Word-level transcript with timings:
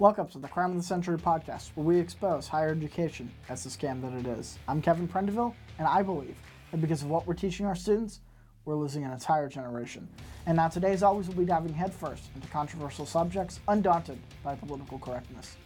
Welcome 0.00 0.26
to 0.30 0.38
the 0.38 0.48
Crime 0.48 0.72
of 0.72 0.76
the 0.76 0.82
Century 0.82 1.16
podcast, 1.16 1.70
where 1.76 1.86
we 1.86 2.00
expose 2.00 2.48
higher 2.48 2.70
education 2.70 3.30
as 3.48 3.62
the 3.62 3.70
scam 3.70 4.02
that 4.02 4.12
it 4.12 4.26
is. 4.26 4.58
I'm 4.66 4.82
Kevin 4.82 5.06
Prendiville, 5.06 5.54
and 5.78 5.86
I 5.86 6.02
believe 6.02 6.36
that 6.72 6.80
because 6.80 7.02
of 7.02 7.10
what 7.10 7.28
we're 7.28 7.34
teaching 7.34 7.64
our 7.64 7.76
students, 7.76 8.18
we're 8.64 8.74
losing 8.74 9.04
an 9.04 9.12
entire 9.12 9.48
generation. 9.48 10.08
And 10.46 10.56
now, 10.56 10.66
today, 10.66 10.90
as 10.90 11.04
always, 11.04 11.28
we'll 11.28 11.36
be 11.36 11.44
diving 11.44 11.72
headfirst 11.72 12.24
into 12.34 12.48
controversial 12.48 13.06
subjects, 13.06 13.60
undaunted 13.68 14.18
by 14.42 14.56
political 14.56 14.98
correctness. 14.98 15.56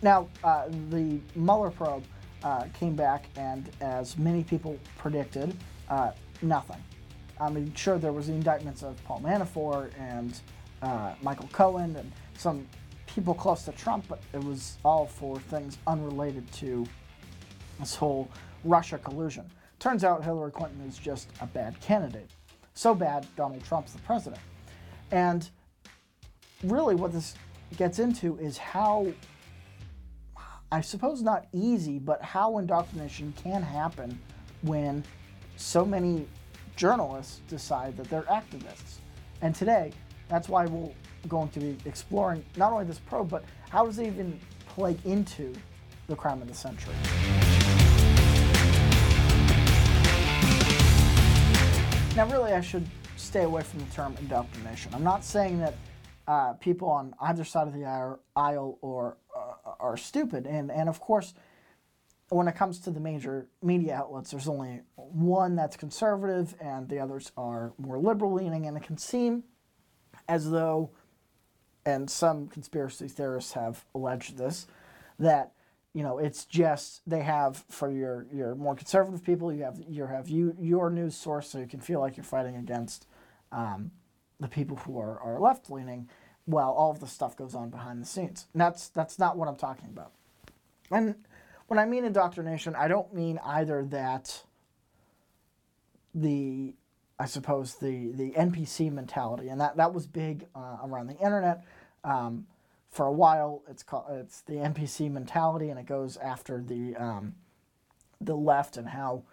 Now, 0.00 0.28
uh, 0.42 0.68
the 0.88 1.20
Mueller 1.34 1.70
probe 1.70 2.04
uh, 2.42 2.64
came 2.72 2.96
back, 2.96 3.26
and 3.36 3.68
as 3.82 4.16
many 4.16 4.44
people 4.44 4.78
predicted, 4.96 5.54
uh, 5.90 6.12
nothing. 6.40 6.82
I 7.38 7.50
mean, 7.50 7.74
sure, 7.74 7.98
there 7.98 8.12
was 8.12 8.28
the 8.28 8.32
indictments 8.32 8.82
of 8.82 8.96
Paul 9.04 9.20
Manafort 9.20 9.90
and 10.00 10.40
uh, 10.80 11.12
Michael 11.20 11.50
Cohen 11.52 11.96
and 11.96 12.10
some 12.38 12.66
people 13.16 13.32
close 13.32 13.62
to 13.62 13.72
Trump, 13.72 14.04
but 14.10 14.20
it 14.34 14.44
was 14.44 14.76
all 14.84 15.06
for 15.06 15.40
things 15.40 15.78
unrelated 15.86 16.50
to 16.52 16.86
this 17.80 17.94
whole 17.94 18.30
Russia 18.62 18.98
collusion. 18.98 19.50
Turns 19.78 20.04
out 20.04 20.22
Hillary 20.22 20.52
Clinton 20.52 20.82
is 20.86 20.98
just 20.98 21.30
a 21.40 21.46
bad 21.46 21.80
candidate. 21.80 22.28
So 22.74 22.94
bad, 22.94 23.26
Donald 23.34 23.64
Trump's 23.64 23.94
the 23.94 24.00
president. 24.00 24.42
And 25.12 25.48
really, 26.62 26.94
what 26.94 27.10
this 27.10 27.34
gets 27.78 28.00
into 28.00 28.36
is 28.36 28.58
how, 28.58 29.06
I 30.70 30.82
suppose 30.82 31.22
not 31.22 31.46
easy, 31.54 31.98
but 31.98 32.20
how 32.20 32.58
indoctrination 32.58 33.32
can 33.42 33.62
happen 33.62 34.20
when 34.60 35.02
so 35.56 35.86
many 35.86 36.28
journalists 36.76 37.40
decide 37.48 37.96
that 37.96 38.10
they're 38.10 38.22
activists. 38.24 38.96
And 39.40 39.54
today, 39.54 39.92
that's 40.28 40.50
why 40.50 40.66
we're 40.66 40.92
going 41.28 41.48
to 41.50 41.60
be 41.60 41.76
exploring 41.84 42.44
not 42.56 42.72
only 42.72 42.84
this 42.84 42.98
probe, 42.98 43.28
but 43.28 43.44
how 43.70 43.84
does 43.84 43.98
it 43.98 44.06
even 44.06 44.38
play 44.66 44.96
into 45.04 45.52
the 46.06 46.16
crime 46.16 46.40
of 46.40 46.48
the 46.48 46.54
century. 46.54 46.94
Now, 52.16 52.26
really, 52.30 52.52
I 52.52 52.60
should 52.60 52.86
stay 53.16 53.42
away 53.42 53.62
from 53.62 53.80
the 53.80 53.86
term 53.86 54.14
indoctrination. 54.20 54.94
I'm 54.94 55.04
not 55.04 55.24
saying 55.24 55.58
that 55.60 55.74
uh, 56.26 56.52
people 56.54 56.88
on 56.88 57.14
either 57.20 57.44
side 57.44 57.68
of 57.68 57.74
the 57.74 57.84
aisle 58.36 58.78
or 58.80 59.18
uh, 59.36 59.72
are 59.78 59.96
stupid, 59.96 60.46
and 60.46 60.70
and 60.70 60.88
of 60.88 61.00
course, 61.00 61.34
when 62.30 62.48
it 62.48 62.56
comes 62.56 62.80
to 62.80 62.90
the 62.90 63.00
major 63.00 63.48
media 63.62 63.94
outlets, 63.96 64.30
there's 64.30 64.48
only 64.48 64.80
one 64.96 65.56
that's 65.56 65.76
conservative, 65.76 66.54
and 66.60 66.88
the 66.88 66.98
others 66.98 67.32
are 67.36 67.74
more 67.78 67.98
liberal 67.98 68.32
leaning, 68.32 68.66
and 68.66 68.76
it 68.76 68.82
can 68.82 68.96
seem 68.96 69.44
as 70.28 70.50
though, 70.50 70.90
and 71.86 72.10
some 72.10 72.48
conspiracy 72.48 73.08
theorists 73.08 73.52
have 73.54 73.84
alleged 73.94 74.36
this, 74.36 74.66
that 75.18 75.52
you 75.94 76.02
know 76.02 76.18
it's 76.18 76.44
just 76.44 77.00
they 77.06 77.22
have 77.22 77.64
for 77.70 77.90
your 77.90 78.26
your 78.30 78.54
more 78.54 78.74
conservative 78.74 79.24
people 79.24 79.50
you 79.50 79.62
have 79.62 79.80
you 79.88 80.04
have 80.04 80.28
you 80.28 80.54
your 80.60 80.90
news 80.90 81.16
source 81.16 81.48
so 81.48 81.58
you 81.58 81.66
can 81.66 81.80
feel 81.80 82.00
like 82.00 82.18
you're 82.18 82.24
fighting 82.24 82.56
against 82.56 83.06
um, 83.52 83.90
the 84.38 84.48
people 84.48 84.76
who 84.76 85.00
are, 85.00 85.18
are 85.20 85.40
left 85.40 85.70
leaning 85.70 86.10
while 86.44 86.72
all 86.72 86.90
of 86.90 87.00
the 87.00 87.06
stuff 87.06 87.34
goes 87.34 87.54
on 87.54 87.70
behind 87.70 88.02
the 88.02 88.06
scenes. 88.06 88.46
And 88.52 88.60
that's 88.60 88.88
that's 88.88 89.18
not 89.18 89.38
what 89.38 89.48
i'm 89.48 89.56
talking 89.56 89.88
about. 89.88 90.12
And 90.90 91.14
when 91.66 91.78
i 91.78 91.84
mean 91.84 92.04
indoctrination 92.04 92.74
i 92.76 92.88
don't 92.88 93.12
mean 93.14 93.40
either 93.44 93.84
that 93.86 94.42
the 96.14 96.74
i 97.18 97.26
suppose 97.26 97.76
the 97.76 98.12
the 98.12 98.30
npc 98.32 98.92
mentality 98.92 99.48
and 99.48 99.60
that 99.60 99.76
that 99.76 99.92
was 99.92 100.06
big 100.06 100.46
uh, 100.54 100.78
around 100.84 101.08
the 101.08 101.16
internet 101.18 101.64
um, 102.06 102.46
for 102.88 103.06
a 103.06 103.12
while. 103.12 103.62
It's 103.68 103.82
called 103.82 104.06
it's 104.10 104.40
the 104.42 104.54
NPC 104.54 105.10
mentality, 105.10 105.68
and 105.68 105.78
it 105.78 105.86
goes 105.86 106.16
after 106.16 106.62
the 106.62 106.96
um, 106.96 107.34
the 108.20 108.36
left 108.36 108.78
and 108.78 108.88
how 108.88 109.24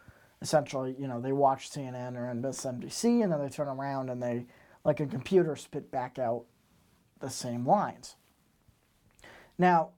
essentially 0.41 0.95
you 0.99 1.07
know 1.07 1.21
they 1.21 1.31
watch 1.31 1.71
CNN 1.71 2.17
or 2.17 2.33
MSNBC, 2.33 3.23
and 3.23 3.31
then 3.31 3.39
they 3.39 3.49
turn 3.49 3.69
around 3.69 4.09
and 4.09 4.21
they 4.21 4.45
like 4.83 4.99
a 4.99 5.05
computer 5.05 5.55
spit 5.55 5.89
back 5.91 6.19
out 6.19 6.43
the 7.19 7.29
same 7.29 7.65
lines. 7.65 8.15
Now, 9.57 9.91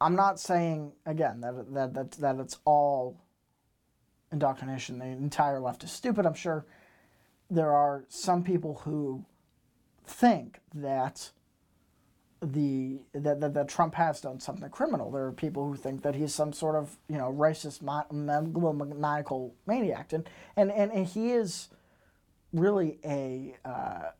I'm 0.00 0.14
not 0.14 0.38
saying 0.38 0.92
again 1.06 1.40
that 1.40 1.74
that 1.74 1.94
that, 1.94 2.12
that 2.12 2.38
it's 2.38 2.58
all 2.64 3.16
indoctrination. 4.30 4.98
The 4.98 5.06
entire 5.06 5.58
left 5.58 5.82
is 5.84 5.90
stupid. 5.90 6.26
I'm 6.26 6.34
sure 6.34 6.66
there 7.50 7.72
are 7.72 8.04
some 8.08 8.44
people 8.44 8.82
who 8.84 9.24
think 10.08 10.60
that 10.74 11.30
the 12.40 13.00
that, 13.14 13.40
that, 13.40 13.54
that 13.54 13.68
Trump 13.68 13.94
has 13.94 14.20
done 14.20 14.40
something 14.40 14.68
criminal. 14.70 15.10
There 15.10 15.26
are 15.26 15.32
people 15.32 15.66
who 15.66 15.74
think 15.74 16.02
that 16.02 16.14
he's 16.14 16.34
some 16.34 16.52
sort 16.52 16.76
of 16.76 16.96
you 17.08 17.16
know 17.16 17.32
racist, 17.32 17.82
maniacal 18.12 19.54
maniac, 19.66 20.12
and 20.12 20.28
and 20.56 20.70
and, 20.70 20.92
and 20.92 21.06
he 21.06 21.32
is 21.32 21.68
really 22.52 22.98
a 23.04 23.56
uh, 23.64 24.10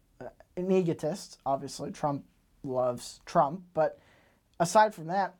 an 0.56 0.70
egotist. 0.70 1.38
Obviously, 1.46 1.90
Trump 1.90 2.24
loves 2.64 3.20
Trump, 3.24 3.62
but 3.74 3.98
aside 4.58 4.94
from 4.94 5.06
that, 5.06 5.34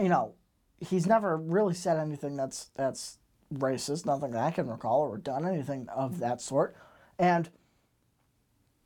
you 0.00 0.08
know, 0.08 0.34
he's 0.80 1.06
never 1.06 1.36
really 1.36 1.74
said 1.74 1.98
anything 1.98 2.36
that's 2.36 2.70
that's 2.76 3.18
racist. 3.52 4.06
Nothing 4.06 4.30
that 4.30 4.42
I 4.42 4.50
can 4.50 4.68
recall, 4.68 5.00
or 5.00 5.18
done 5.18 5.46
anything 5.46 5.88
of 5.90 6.18
that 6.20 6.40
sort, 6.40 6.74
and 7.18 7.50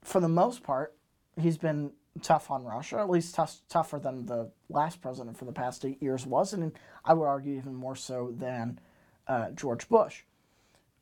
for 0.07 0.21
the 0.21 0.29
most 0.29 0.63
part, 0.63 0.95
he's 1.37 1.59
been 1.59 1.91
tough 2.23 2.51
on 2.51 2.65
Russia, 2.65 2.99
at 2.99 3.11
least 3.11 3.35
tough, 3.35 3.61
tougher 3.69 3.99
than 3.99 4.25
the 4.27 4.51
last 4.69 5.03
president 5.03 5.37
for 5.37 5.45
the 5.47 5.53
past 5.53 5.85
eight 5.85 6.01
years 6.01 6.25
was, 6.25 6.53
and 6.53 6.73
I 7.05 7.13
would 7.13 7.27
argue 7.27 7.57
even 7.57 7.75
more 7.75 7.97
so 7.97 8.33
than 8.37 8.79
uh, 9.27 9.51
George 9.51 9.89
Bush. 9.89 10.23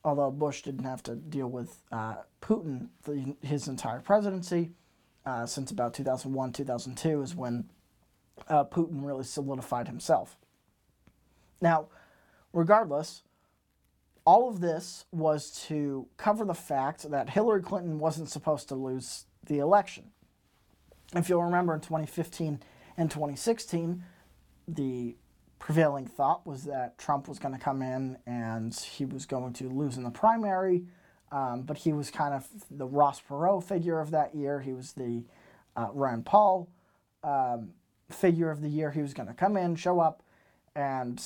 Although 0.05 0.31
Bush 0.31 0.63
didn't 0.63 0.85
have 0.85 1.03
to 1.05 1.17
deal 1.17 1.49
with 1.49 1.83
uh, 1.93 2.17
Putin 2.41 2.89
the, 3.05 3.37
his 3.43 3.69
entire 3.69 4.01
presidency, 4.01 4.71
uh, 5.27 5.45
since 5.45 5.71
about 5.71 5.93
2001, 5.93 6.53
2002 6.53 7.23
is 7.23 7.37
when 7.37 7.69
uh, 8.49 8.65
Putin 8.65 9.05
really 9.05 9.25
solidified 9.25 9.87
himself. 9.87 10.37
Now, 11.61 11.89
regardless, 12.55 13.23
all 14.25 14.49
of 14.49 14.61
this 14.61 15.05
was 15.13 15.51
to 15.69 16.07
cover 16.17 16.45
the 16.45 16.55
fact 16.55 17.11
that 17.11 17.31
Hillary 17.31 17.63
Clinton 17.63 17.99
wasn't 17.99 18.31
supposed 18.31 18.69
to 18.69 18.75
lose 18.75 19.27
the 19.47 19.59
election 19.59 20.11
if 21.17 21.29
you'll 21.29 21.43
remember 21.43 21.75
in 21.75 21.81
2015 21.81 22.61
and 22.97 23.11
2016, 23.11 24.03
the 24.69 25.17
prevailing 25.59 26.07
thought 26.07 26.47
was 26.47 26.65
that 26.65 26.99
Trump 26.99 27.29
was 27.29 27.39
going 27.39 27.55
to 27.55 27.61
come 27.61 27.83
in 27.83 28.19
and 28.27 28.75
he 28.75 29.05
was 29.05 29.27
going 29.27 29.53
to 29.55 29.69
lose 29.69 29.97
in 29.97 30.05
the 30.05 30.11
primary, 30.11 30.85
um, 31.33 31.63
but 31.63 31.79
he 31.79 31.93
was 31.93 32.11
kind 32.11 32.35
of 32.35 32.47
the 32.71 32.87
Ross 32.87 33.21
Perot 33.21 33.65
figure 33.65 34.01
of 34.01 34.11
that 34.11 34.35
year. 34.35 34.61
He 34.61 34.73
was 34.73 34.93
the 34.93 35.25
uh, 35.77 35.89
Rand 35.93 36.27
Paul 36.27 36.69
um, 37.23 37.71
figure 38.11 38.51
of 38.51 38.61
the 38.61 38.69
year. 38.69 38.91
He 38.91 39.01
was 39.01 39.15
going 39.15 39.29
to 39.29 39.35
come 39.35 39.57
in, 39.57 39.77
show 39.77 40.01
up, 40.01 40.23
and 40.77 41.23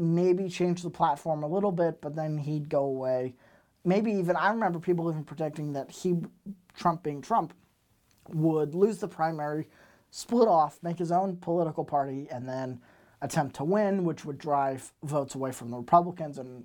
maybe 0.00 0.48
change 0.48 0.82
the 0.82 0.90
platform 0.90 1.42
a 1.42 1.46
little 1.46 1.72
bit, 1.72 2.00
but 2.00 2.16
then 2.16 2.38
he'd 2.38 2.68
go 2.68 2.84
away. 2.84 3.34
Maybe 3.84 4.12
even, 4.12 4.34
I 4.34 4.50
remember 4.50 4.78
people 4.78 5.10
even 5.10 5.24
predicting 5.24 5.74
that 5.74 5.90
he, 5.90 6.16
Trump 6.76 7.02
being 7.02 7.20
Trump, 7.20 7.54
would 8.30 8.74
lose 8.74 8.98
the 8.98 9.08
primary, 9.08 9.68
split 10.10 10.48
off, 10.48 10.78
make 10.82 10.98
his 10.98 11.12
own 11.12 11.36
political 11.36 11.84
party, 11.84 12.28
and 12.30 12.48
then 12.48 12.80
attempt 13.20 13.56
to 13.56 13.64
win, 13.64 14.04
which 14.04 14.24
would 14.24 14.38
drive 14.38 14.92
votes 15.02 15.34
away 15.34 15.52
from 15.52 15.70
the 15.70 15.76
Republicans 15.76 16.38
and 16.38 16.64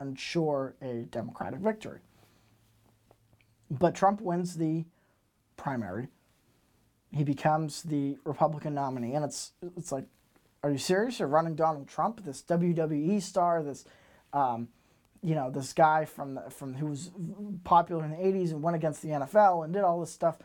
ensure 0.00 0.74
a 0.82 1.02
Democratic 1.10 1.60
victory. 1.60 2.00
But 3.70 3.94
Trump 3.94 4.20
wins 4.20 4.56
the 4.56 4.84
primary. 5.56 6.08
He 7.12 7.22
becomes 7.22 7.82
the 7.82 8.18
Republican 8.24 8.74
nominee, 8.74 9.14
and 9.14 9.24
it's 9.24 9.52
it's 9.76 9.92
like, 9.92 10.06
are 10.64 10.70
you 10.70 10.78
serious? 10.78 11.18
You're 11.18 11.28
running 11.28 11.54
Donald 11.54 11.88
Trump, 11.88 12.24
this 12.24 12.42
WWE 12.42 13.20
star, 13.20 13.62
this, 13.62 13.84
um, 14.32 14.68
you 15.22 15.34
know, 15.34 15.50
this 15.50 15.72
guy 15.72 16.06
from 16.06 16.34
the, 16.34 16.50
from 16.50 16.74
who 16.74 16.86
was 16.86 17.10
popular 17.64 18.04
in 18.04 18.10
the 18.10 18.16
'80s 18.16 18.50
and 18.50 18.62
went 18.62 18.74
against 18.74 19.02
the 19.02 19.08
NFL 19.08 19.64
and 19.64 19.72
did 19.72 19.82
all 19.82 20.00
this 20.00 20.10
stuff 20.10 20.38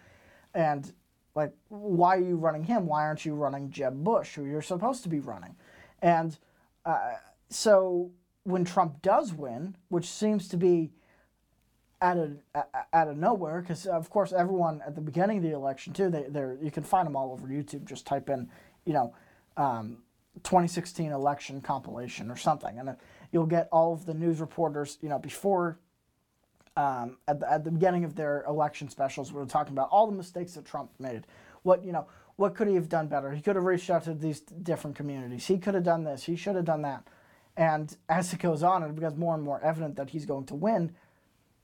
and 0.54 0.92
like, 1.36 1.54
why 1.70 2.18
are 2.18 2.22
you 2.22 2.36
running 2.36 2.64
him? 2.64 2.86
Why 2.86 3.04
aren't 3.04 3.24
you 3.24 3.34
running 3.34 3.70
Jeb 3.70 4.04
Bush, 4.04 4.36
who 4.36 4.46
you're 4.46 4.62
supposed 4.62 5.04
to 5.04 5.10
be 5.10 5.20
running? 5.20 5.56
And 6.02 6.38
uh, 6.86 7.14
so 7.50 8.12
when 8.44 8.66
Trump 8.66 9.02
does 9.02 9.34
win, 9.34 9.76
which 9.90 10.10
seems 10.10 10.48
to 10.50 10.58
be 10.58 10.92
out 12.02 12.18
of 12.18 12.38
out 12.94 13.08
of 13.08 13.18
nowhere, 13.18 13.62
because 13.62 13.86
of 13.86 14.10
course 14.10 14.34
everyone 14.34 14.82
at 14.86 14.96
the 14.96 15.02
beginning 15.02 15.38
of 15.38 15.44
the 15.44 15.54
election 15.54 15.94
too, 15.94 16.10
they 16.10 16.24
they 16.30 16.42
you 16.62 16.72
can 16.72 16.84
find 16.84 17.06
them 17.06 17.16
all 17.16 17.32
over 17.32 17.48
YouTube. 17.48 17.86
Just 17.86 18.06
type 18.06 18.30
in, 18.30 18.50
you 18.86 18.94
know, 18.94 19.14
um, 19.58 20.00
2016 20.44 21.12
election 21.12 21.62
compilation 21.62 22.32
or 22.32 22.38
something, 22.38 22.80
and 22.80 22.96
you'll 23.32 23.46
get 23.46 23.68
all 23.72 23.94
of 23.94 24.06
the 24.06 24.14
news 24.14 24.40
reporters, 24.40 24.98
you 25.02 25.10
know, 25.10 25.20
before 25.20 25.80
um, 26.78 27.18
at, 27.28 27.40
the, 27.40 27.52
at 27.52 27.64
the 27.64 27.72
beginning 27.72 28.06
of 28.06 28.16
their 28.16 28.44
election 28.48 28.90
specials, 28.90 29.34
we 29.34 29.40
were 29.40 29.46
talking 29.46 29.74
about 29.74 29.90
all 29.92 30.08
the 30.08 30.16
mistakes 30.16 30.54
that 30.54 30.66
Trump 30.66 30.92
made. 30.98 31.28
What 31.64 31.84
you 31.84 31.92
know, 31.92 32.08
what 32.38 32.56
could 32.56 32.70
he 32.70 32.76
have 32.76 32.88
done 32.88 33.08
better? 33.08 33.32
He 33.32 33.42
could 33.42 33.58
have 33.58 33.66
reached 33.66 33.90
out 33.90 34.06
to 34.06 34.14
these 34.14 34.40
different 34.40 34.96
communities. 34.96 35.46
He 35.46 35.58
could 35.58 35.74
have 35.74 35.84
done 35.84 36.06
this. 36.06 36.24
He 36.24 36.38
should 36.38 36.56
have 36.56 36.64
done 36.64 36.84
that. 36.84 37.06
And 37.58 37.96
as 38.08 38.32
it 38.32 38.40
goes 38.40 38.64
on, 38.64 38.82
it 38.84 38.96
becomes 38.96 39.18
more 39.18 39.36
and 39.36 39.44
more 39.44 39.62
evident 39.62 39.98
that 39.98 40.12
he's 40.12 40.26
going 40.26 40.46
to 40.46 40.56
win. 40.56 40.96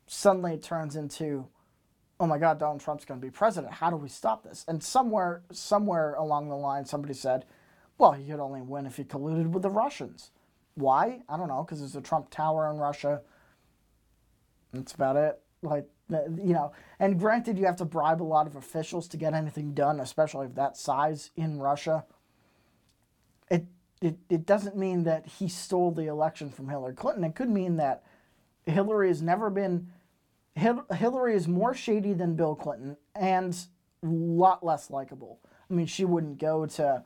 Suddenly, 0.08 0.56
it 0.56 0.64
turns 0.64 0.98
into, 0.98 1.48
oh 2.20 2.28
my 2.28 2.38
God, 2.38 2.60
Donald 2.60 2.82
Trump's 2.82 3.06
going 3.06 3.22
to 3.22 3.26
be 3.26 3.32
president. 3.32 3.72
How 3.72 3.90
do 3.90 3.96
we 3.96 4.10
stop 4.10 4.44
this? 4.44 4.66
And 4.68 4.84
somewhere, 4.84 5.44
somewhere 5.54 6.16
along 6.16 6.50
the 6.50 6.58
line, 6.58 6.84
somebody 6.84 7.14
said, 7.14 7.46
well, 7.98 8.12
he 8.12 8.26
could 8.26 8.40
only 8.40 8.62
win 8.62 8.86
if 8.86 8.98
he 8.98 9.04
colluded 9.04 9.52
with 9.52 9.64
the 9.64 9.70
Russians. 9.70 10.32
Why? 10.76 11.22
I 11.30 11.38
don't 11.38 11.48
know. 11.48 11.64
Because 11.64 11.80
there's 11.80 11.96
a 11.96 12.02
Trump 12.02 12.30
Tower 12.30 12.70
in 12.70 12.78
Russia. 12.78 13.22
That's 14.74 14.94
about 14.94 15.16
it. 15.16 15.40
Like 15.62 15.88
uh, 16.14 16.20
you 16.38 16.54
know, 16.54 16.72
and 17.00 17.20
granted, 17.20 17.58
you 17.58 17.66
have 17.66 17.78
to 17.78 17.86
bribe 17.86 18.22
a 18.22 18.24
lot 18.24 18.46
of 18.46 18.56
officials 18.56 19.08
to 19.08 19.18
get 19.18 19.34
anything 19.34 19.74
done, 19.74 20.00
especially 20.00 20.46
of 20.46 20.56
that 20.56 20.78
size 20.78 21.32
in 21.36 21.60
Russia. 21.60 22.06
It, 23.50 23.66
it, 24.02 24.18
it 24.30 24.46
doesn't 24.46 24.78
mean 24.78 25.04
that 25.06 25.26
he 25.26 25.48
stole 25.48 25.92
the 25.92 26.06
election 26.06 26.52
from 26.52 26.70
Hillary 26.70 26.94
Clinton. 26.94 27.24
It 27.24 27.34
could 27.34 27.50
mean 27.50 27.78
that 27.78 28.04
Hillary 28.66 29.08
has 29.08 29.22
never 29.22 29.50
been. 29.50 29.88
Hillary 30.56 31.36
is 31.36 31.48
more 31.48 31.74
shady 31.74 32.14
than 32.14 32.36
Bill 32.36 32.56
Clinton 32.56 32.98
and 33.16 33.58
a 34.04 34.08
lot 34.08 34.64
less 34.64 34.92
likable. 34.92 35.40
I 35.70 35.74
mean, 35.74 35.88
she 35.88 36.06
wouldn't 36.06 36.38
go 36.38 36.66
to 36.68 37.04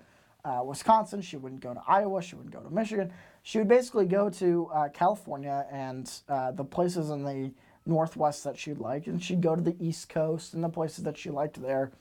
uh, 0.50 0.64
Wisconsin, 0.64 1.22
she 1.22 1.38
wouldn't 1.38 1.62
go 1.62 1.74
to 1.74 1.82
Iowa, 1.88 2.22
she 2.22 2.36
wouldn't 2.36 2.54
go 2.54 2.62
to 2.62 2.74
Michigan. 2.74 3.12
She 3.44 3.60
would 3.60 3.68
basically 3.68 4.06
go 4.06 4.30
to 4.32 4.70
uh, 4.74 4.90
California 4.90 5.66
and 5.72 6.12
uh, 6.28 6.52
the 6.52 6.64
places 6.64 7.12
in 7.12 7.24
the 7.24 7.52
Northwest 7.86 8.44
that 8.44 8.58
she'd 8.58 8.80
like, 8.80 9.08
and 9.08 9.22
she'd 9.22 9.42
go 9.42 9.56
to 9.56 9.62
the 9.62 9.76
East 9.80 10.10
Coast 10.10 10.54
and 10.54 10.64
the 10.64 10.70
places 10.70 11.04
that 11.04 11.18
she 11.18 11.30
liked 11.30 11.62
there, 11.62 11.92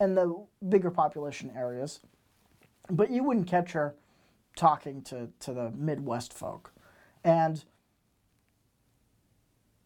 and 0.00 0.16
the 0.16 0.44
bigger 0.68 0.90
population 0.90 1.52
areas. 1.56 2.00
But 2.90 3.10
you 3.10 3.22
wouldn't 3.22 3.46
catch 3.46 3.72
her 3.72 3.94
talking 4.56 5.02
to, 5.02 5.28
to 5.40 5.52
the 5.52 5.70
Midwest 5.70 6.32
folk. 6.32 6.72
And 7.22 7.64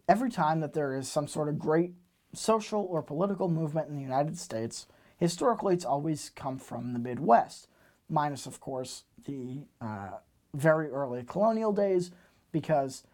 every 0.08 0.30
time 0.30 0.60
that 0.60 0.72
there 0.72 0.96
is 0.96 1.08
some 1.08 1.28
sort 1.28 1.48
of 1.48 1.58
great 1.58 1.92
social 2.34 2.86
or 2.90 3.02
political 3.02 3.48
movement 3.48 3.88
in 3.88 3.96
the 3.96 4.02
United 4.02 4.38
States, 4.38 4.86
historically 5.16 5.74
it's 5.74 5.84
always 5.84 6.30
come 6.34 6.58
from 6.58 6.92
the 6.92 6.98
Midwest, 6.98 7.68
minus, 8.08 8.46
of 8.46 8.60
course, 8.60 9.04
the 9.24 9.64
uh, 9.80 10.10
very 10.54 10.88
early 10.88 11.22
colonial 11.24 11.72
days, 11.72 12.10
because 12.52 13.04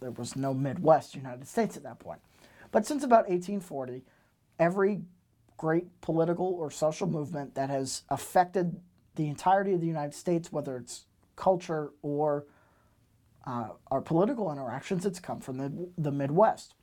there 0.00 0.10
was 0.10 0.36
no 0.36 0.52
Midwest 0.52 1.14
United 1.14 1.46
States 1.46 1.76
at 1.76 1.82
that 1.84 1.98
point. 1.98 2.20
But 2.70 2.86
since 2.86 3.04
about 3.04 3.28
1840, 3.28 4.02
every 4.58 5.02
great 5.56 6.00
political 6.00 6.46
or 6.46 6.70
social 6.70 7.06
movement 7.06 7.54
that 7.54 7.70
has 7.70 8.02
affected 8.08 8.80
the 9.14 9.28
entirety 9.28 9.74
of 9.74 9.80
the 9.80 9.86
United 9.86 10.14
States, 10.14 10.50
whether 10.50 10.76
it's 10.76 11.04
culture 11.36 11.92
or 12.02 12.46
uh, 13.46 13.68
our 13.90 14.00
political 14.00 14.50
interactions, 14.50 15.04
it's 15.04 15.20
come 15.20 15.40
from 15.40 15.58
the, 15.58 15.88
the 15.98 16.10
Midwest. 16.10 16.74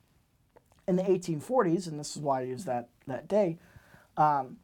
In 0.86 0.96
the 0.96 1.02
1840s, 1.02 1.86
and 1.86 1.98
this 1.98 2.16
is 2.16 2.22
why 2.22 2.40
I 2.40 2.44
use 2.44 2.64
that, 2.64 2.88
that 3.06 3.28
day, 3.28 3.58
um, 4.16 4.56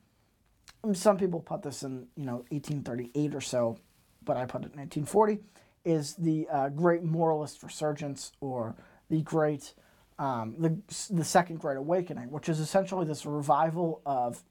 some 0.94 1.16
people 1.16 1.40
put 1.40 1.62
this 1.62 1.82
in 1.82 2.06
you 2.16 2.24
know 2.24 2.44
1838 2.50 3.34
or 3.34 3.40
so, 3.40 3.78
but 4.24 4.36
I 4.36 4.44
put 4.44 4.62
it 4.62 4.72
in 4.72 4.78
1840 4.78 5.40
is 5.86 6.14
the 6.16 6.48
uh, 6.50 6.68
great 6.68 7.04
moralist 7.04 7.62
resurgence 7.62 8.32
or 8.40 8.74
the 9.08 9.22
great 9.22 9.72
um, 10.18 10.54
the, 10.58 10.76
the 11.10 11.24
second 11.24 11.60
great 11.60 11.76
awakening 11.76 12.30
which 12.30 12.48
is 12.48 12.58
essentially 12.58 13.06
this 13.06 13.24
revival 13.24 14.02
of 14.04 14.42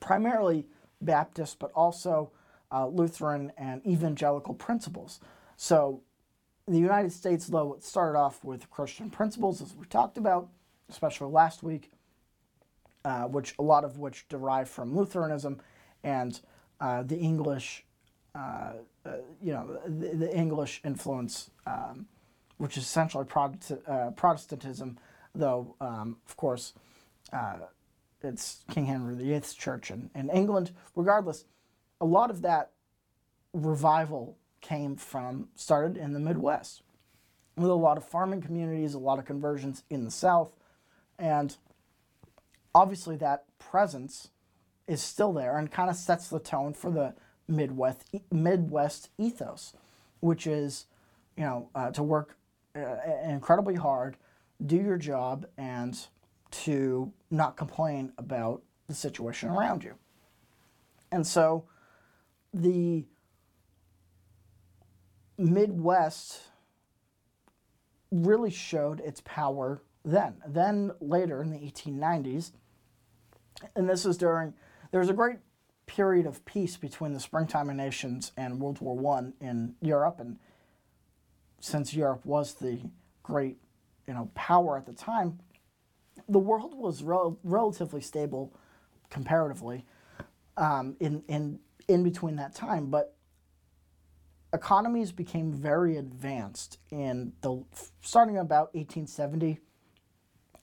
primarily 0.00 0.66
baptist 1.02 1.58
but 1.58 1.70
also 1.72 2.30
uh, 2.72 2.86
lutheran 2.86 3.52
and 3.58 3.86
evangelical 3.86 4.54
principles. 4.54 5.20
So 5.56 6.02
the 6.66 6.78
united 6.78 7.12
states 7.12 7.46
though 7.46 7.74
it 7.74 7.84
started 7.84 8.18
off 8.18 8.42
with 8.42 8.70
christian 8.70 9.10
principles 9.10 9.60
as 9.60 9.74
we 9.74 9.86
talked 9.86 10.16
about 10.16 10.48
especially 10.88 11.30
last 11.30 11.62
week 11.62 11.90
uh, 13.04 13.24
which 13.24 13.54
a 13.58 13.62
lot 13.62 13.84
of 13.84 13.98
which 13.98 14.26
derive 14.28 14.68
from 14.68 14.96
lutheranism 14.96 15.60
and 16.02 16.40
uh, 16.80 17.02
the 17.02 17.16
english 17.16 17.84
uh, 18.34 18.72
uh, 19.04 19.16
you 19.42 19.52
know, 19.52 19.80
the, 19.86 20.14
the 20.14 20.36
English 20.36 20.80
influence, 20.84 21.50
um, 21.66 22.06
which 22.58 22.76
is 22.76 22.84
essentially 22.84 23.26
uh, 23.34 24.10
Protestantism, 24.10 24.98
though, 25.34 25.74
um, 25.80 26.18
of 26.26 26.36
course, 26.36 26.74
it's 28.22 28.64
King 28.70 28.86
Henry 28.86 29.16
VIII's 29.16 29.54
church 29.54 29.90
in, 29.90 30.10
in 30.14 30.28
England. 30.30 30.72
Regardless, 30.94 31.46
a 32.00 32.04
lot 32.04 32.30
of 32.30 32.42
that 32.42 32.70
revival 33.52 34.36
came 34.60 34.94
from, 34.96 35.48
started 35.54 35.96
in 35.96 36.12
the 36.12 36.20
Midwest, 36.20 36.82
with 37.56 37.70
a 37.70 37.74
lot 37.74 37.96
of 37.96 38.04
farming 38.04 38.42
communities, 38.42 38.94
a 38.94 38.98
lot 38.98 39.18
of 39.18 39.24
conversions 39.24 39.82
in 39.90 40.04
the 40.04 40.10
South, 40.10 40.54
and 41.18 41.56
obviously 42.74 43.16
that 43.16 43.44
presence 43.58 44.28
is 44.86 45.02
still 45.02 45.32
there 45.32 45.58
and 45.58 45.70
kind 45.70 45.90
of 45.90 45.96
sets 45.96 46.28
the 46.28 46.38
tone 46.38 46.72
for 46.72 46.90
the 46.90 47.14
Midwest 47.46 48.04
Midwest 48.30 49.10
ethos, 49.18 49.74
which 50.20 50.46
is, 50.46 50.86
you 51.36 51.44
know, 51.44 51.68
uh, 51.74 51.90
to 51.92 52.02
work 52.02 52.36
uh, 52.76 52.96
incredibly 53.24 53.74
hard, 53.74 54.16
do 54.64 54.76
your 54.76 54.98
job, 54.98 55.46
and 55.56 56.06
to 56.50 57.12
not 57.30 57.56
complain 57.56 58.12
about 58.18 58.62
the 58.86 58.94
situation 58.94 59.48
around 59.48 59.84
you. 59.84 59.94
And 61.10 61.26
so, 61.26 61.64
the 62.52 63.04
Midwest 65.36 66.40
really 68.10 68.50
showed 68.50 69.00
its 69.00 69.22
power 69.24 69.82
then. 70.10 70.34
Then 70.46 70.92
later 71.00 71.42
in 71.42 71.50
the 71.50 71.58
1890s, 71.58 72.52
and 73.74 73.88
this 73.88 74.04
was 74.04 74.16
during 74.16 74.54
there 74.90 75.00
was 75.00 75.10
a 75.10 75.14
great 75.14 75.38
period 75.86 76.26
of 76.26 76.44
peace 76.44 76.76
between 76.76 77.12
the 77.12 77.20
Springtime 77.20 77.74
Nations 77.76 78.32
and 78.36 78.60
World 78.60 78.80
War 78.80 78.96
One 78.96 79.34
in 79.40 79.74
Europe, 79.80 80.20
and 80.20 80.38
since 81.60 81.94
Europe 81.94 82.24
was 82.24 82.54
the 82.54 82.80
great, 83.22 83.58
you 84.06 84.14
know, 84.14 84.30
power 84.34 84.76
at 84.76 84.86
the 84.86 84.92
time, 84.92 85.40
the 86.28 86.38
world 86.38 86.74
was 86.74 87.02
rel- 87.02 87.38
relatively 87.42 88.00
stable, 88.00 88.52
comparatively, 89.10 89.84
um, 90.56 90.96
in 91.00 91.22
in 91.28 91.58
in 91.88 92.02
between 92.02 92.36
that 92.36 92.54
time. 92.54 92.86
But 92.86 93.14
economies 94.52 95.12
became 95.12 95.52
very 95.52 95.96
advanced 95.96 96.78
in 96.90 97.32
the 97.42 97.62
starting 98.00 98.38
about 98.38 98.74
1870 98.74 99.60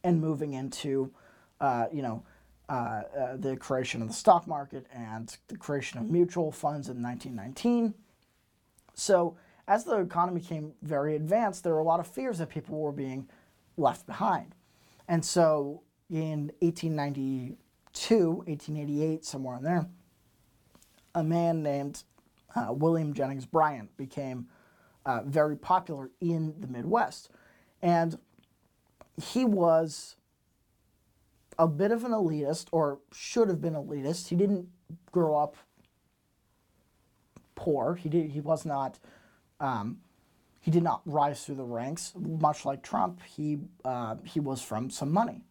and 0.05 0.21
moving 0.21 0.53
into, 0.53 1.12
uh, 1.59 1.88
you 1.91 2.01
know 2.01 2.24
uh, 2.67 3.03
uh, 3.15 3.35
the 3.38 3.55
creation 3.55 4.01
of 4.01 4.07
the 4.07 4.13
stock 4.13 4.47
market 4.47 4.88
and 4.91 5.38
the 5.50 5.57
creation 5.57 6.00
of 6.00 6.09
mutual 6.09 6.51
funds 6.51 6.89
in 6.89 7.00
1919. 7.00 7.93
So, 8.95 9.38
as 9.67 9.83
the 9.83 10.00
economy 10.00 10.39
became 10.41 10.74
very 10.81 11.15
advanced, 11.15 11.63
there 11.63 11.74
were 11.74 11.79
a 11.79 11.83
lot 11.83 12.00
of 12.00 12.07
fears 12.07 12.39
that 12.39 12.50
people 12.50 12.79
were 12.79 12.91
being 12.91 13.29
left 13.77 14.07
behind. 14.07 14.55
And 15.07 15.24
so, 15.24 15.83
in 16.09 16.51
1892, 16.59 18.25
1888, 18.47 19.25
somewhere 19.25 19.57
in 19.57 19.63
there, 19.63 19.85
a 21.13 21.24
man 21.24 21.62
named 21.62 22.03
uh, 22.55 22.74
William 22.74 23.13
Jennings 23.13 23.45
Bryan 23.45 23.89
became 23.95 24.47
uh, 25.05 25.21
very 25.24 25.55
popular 25.55 26.09
in 26.19 26.55
the 26.59 26.67
Midwest. 26.67 27.29
And 27.83 28.17
he 29.22 29.45
was 29.45 30.15
a 31.57 31.67
bit 31.67 31.91
of 31.91 32.03
an 32.03 32.12
elitist, 32.12 32.67
or 32.72 33.00
should 33.13 33.48
have 33.48 33.62
been 33.62 33.74
elitist. 33.74 34.27
He 34.27 34.36
didn't 34.36 34.67
grow 35.12 35.38
up 35.38 35.55
poor. 37.55 37.95
He 37.95 38.10
did. 38.10 38.31
He 38.31 38.41
was 38.41 38.65
not. 38.65 39.00
Um, 39.60 40.00
he 40.60 40.72
did 40.72 40.84
not 40.84 41.01
rise 41.05 41.45
through 41.45 41.55
the 41.55 41.63
ranks, 41.63 42.13
much 42.17 42.65
like 42.65 42.84
Trump. 42.84 43.22
He 43.24 43.60
uh, 43.86 44.15
he 44.24 44.39
was 44.39 44.62
from 44.62 44.89
some 44.89 45.12
money, 45.12 45.43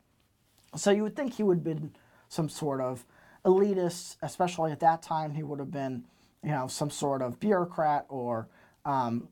so 0.76 0.90
you 0.90 1.02
would 1.02 1.16
think 1.16 1.34
he 1.34 1.42
would 1.42 1.58
have 1.58 1.64
been 1.64 1.94
some 2.28 2.48
sort 2.48 2.80
of 2.80 3.06
elitist, 3.44 4.16
especially 4.22 4.72
at 4.72 4.80
that 4.80 5.02
time. 5.02 5.34
He 5.34 5.42
would 5.42 5.58
have 5.58 5.70
been, 5.70 6.04
you 6.42 6.50
know, 6.50 6.66
some 6.66 6.90
sort 6.90 7.22
of 7.22 7.38
bureaucrat 7.38 8.06
or, 8.08 8.48
um, 8.84 9.28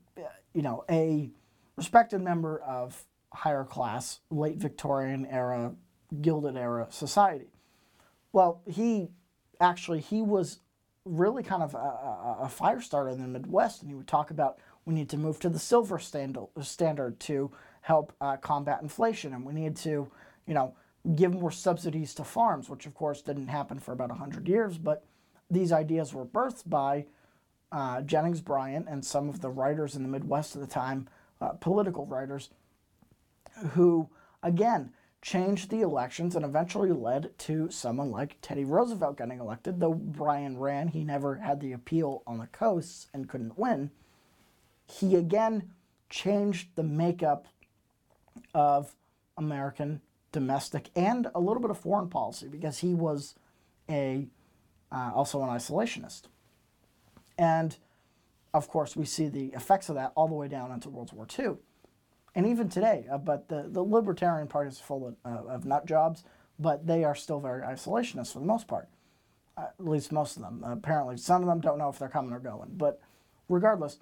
you 0.53 0.61
know, 0.61 0.85
a 0.89 1.29
respected 1.75 2.21
member 2.21 2.59
of 2.61 3.03
higher 3.33 3.63
class, 3.63 4.19
late 4.29 4.57
Victorian 4.57 5.25
era 5.25 5.73
Gilded 6.21 6.55
Era 6.55 6.87
society. 6.89 7.47
Well, 8.31 8.61
he 8.67 9.09
actually 9.59 9.99
he 9.99 10.21
was 10.21 10.59
really 11.05 11.43
kind 11.43 11.63
of 11.63 11.73
a, 11.73 11.77
a, 11.77 12.37
a, 12.43 12.49
fire 12.49 12.79
starter 12.79 13.09
in 13.09 13.21
the 13.21 13.27
Midwest, 13.27 13.81
and 13.81 13.89
he 13.89 13.95
would 13.95 14.07
talk 14.07 14.31
about 14.31 14.57
we 14.85 14.93
need 14.93 15.09
to 15.09 15.17
move 15.17 15.39
to 15.39 15.49
the 15.49 15.59
silver 15.59 15.99
standard 15.99 16.47
standard 16.61 17.19
to 17.21 17.51
help 17.81 18.13
uh, 18.21 18.37
combat 18.37 18.81
inflation, 18.81 19.33
and 19.33 19.45
we 19.45 19.53
need 19.53 19.75
to, 19.77 20.09
you 20.47 20.53
know, 20.53 20.75
give 21.15 21.33
more 21.33 21.51
subsidies 21.51 22.13
to 22.15 22.23
farms, 22.23 22.69
which 22.69 22.85
of 22.85 22.93
course 22.93 23.21
didn't 23.21 23.47
happen 23.47 23.79
for 23.79 23.91
about 23.91 24.09
100 24.09 24.47
years, 24.47 24.77
but 24.77 25.05
these 25.49 25.71
ideas 25.71 26.13
were 26.13 26.25
birthed 26.25 26.69
by 26.69 27.05
uh, 27.71 28.01
Jennings 28.01 28.41
Bryan 28.41 28.85
and 28.87 29.03
some 29.03 29.27
of 29.27 29.41
the 29.41 29.49
writers 29.49 29.95
in 29.95 30.03
the 30.03 30.09
Midwest 30.09 30.55
at 30.55 30.61
the 30.61 30.67
time, 30.67 31.07
uh, 31.41 31.49
political 31.49 32.05
writers, 32.05 32.49
who, 33.71 34.09
again, 34.41 34.91
changed 35.21 35.69
the 35.69 35.81
elections 35.81 36.35
and 36.35 36.43
eventually 36.43 36.91
led 36.91 37.37
to 37.39 37.69
someone 37.71 38.11
like 38.11 38.37
Teddy 38.41 38.65
Roosevelt 38.65 39.17
getting 39.17 39.39
elected. 39.39 39.79
Though 39.79 39.93
Bryan 39.93 40.57
ran, 40.57 40.89
he 40.89 41.03
never 41.03 41.35
had 41.35 41.61
the 41.61 41.71
appeal 41.71 42.23
on 42.27 42.39
the 42.39 42.47
coasts 42.47 43.07
and 43.13 43.29
couldn't 43.29 43.57
win. 43.57 43.91
He 44.85 45.15
again 45.15 45.71
changed 46.09 46.75
the 46.75 46.83
makeup 46.83 47.47
of 48.53 48.95
American 49.37 50.01
domestic 50.31 50.89
and 50.95 51.29
a 51.33 51.39
little 51.39 51.61
bit 51.61 51.71
of 51.71 51.77
foreign 51.77 52.09
policy 52.09 52.47
because 52.49 52.79
he 52.79 52.93
was 52.93 53.35
a 53.89 54.27
uh, 54.91 55.11
also 55.15 55.41
an 55.41 55.49
isolationist. 55.49 56.23
And 57.37 57.77
of 58.53 58.67
course, 58.67 58.95
we 58.95 59.05
see 59.05 59.27
the 59.29 59.47
effects 59.53 59.89
of 59.89 59.95
that 59.95 60.11
all 60.15 60.27
the 60.27 60.35
way 60.35 60.47
down 60.47 60.71
into 60.71 60.89
World 60.89 61.11
War 61.13 61.25
II. 61.39 61.55
And 62.35 62.47
even 62.47 62.67
today, 62.69 63.05
uh, 63.11 63.17
but 63.17 63.47
the, 63.47 63.67
the 63.67 63.83
Libertarian 63.83 64.47
Party 64.47 64.69
is 64.69 64.79
full 64.79 65.07
of, 65.07 65.15
uh, 65.25 65.47
of 65.47 65.65
nut 65.65 65.85
jobs, 65.85 66.23
but 66.59 66.87
they 66.87 67.03
are 67.03 67.15
still 67.15 67.39
very 67.39 67.61
isolationist 67.61 68.33
for 68.33 68.39
the 68.39 68.45
most 68.45 68.67
part. 68.67 68.89
Uh, 69.55 69.65
at 69.79 69.85
least 69.85 70.11
most 70.11 70.35
of 70.35 70.41
them. 70.41 70.63
apparently, 70.65 71.15
some 71.15 71.41
of 71.41 71.47
them 71.47 71.59
don't 71.59 71.77
know 71.77 71.89
if 71.89 71.99
they're 71.99 72.09
coming 72.09 72.33
or 72.33 72.39
going. 72.39 72.71
But 72.75 72.99
regardless, 73.49 73.99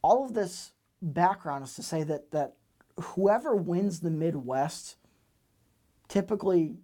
all 0.00 0.24
of 0.24 0.34
this 0.34 0.72
background 1.02 1.64
is 1.64 1.74
to 1.74 1.82
say 1.82 2.04
that, 2.04 2.30
that 2.30 2.54
whoever 3.00 3.56
wins 3.56 4.00
the 4.00 4.10
Midwest 4.10 4.96
typically 6.08 6.76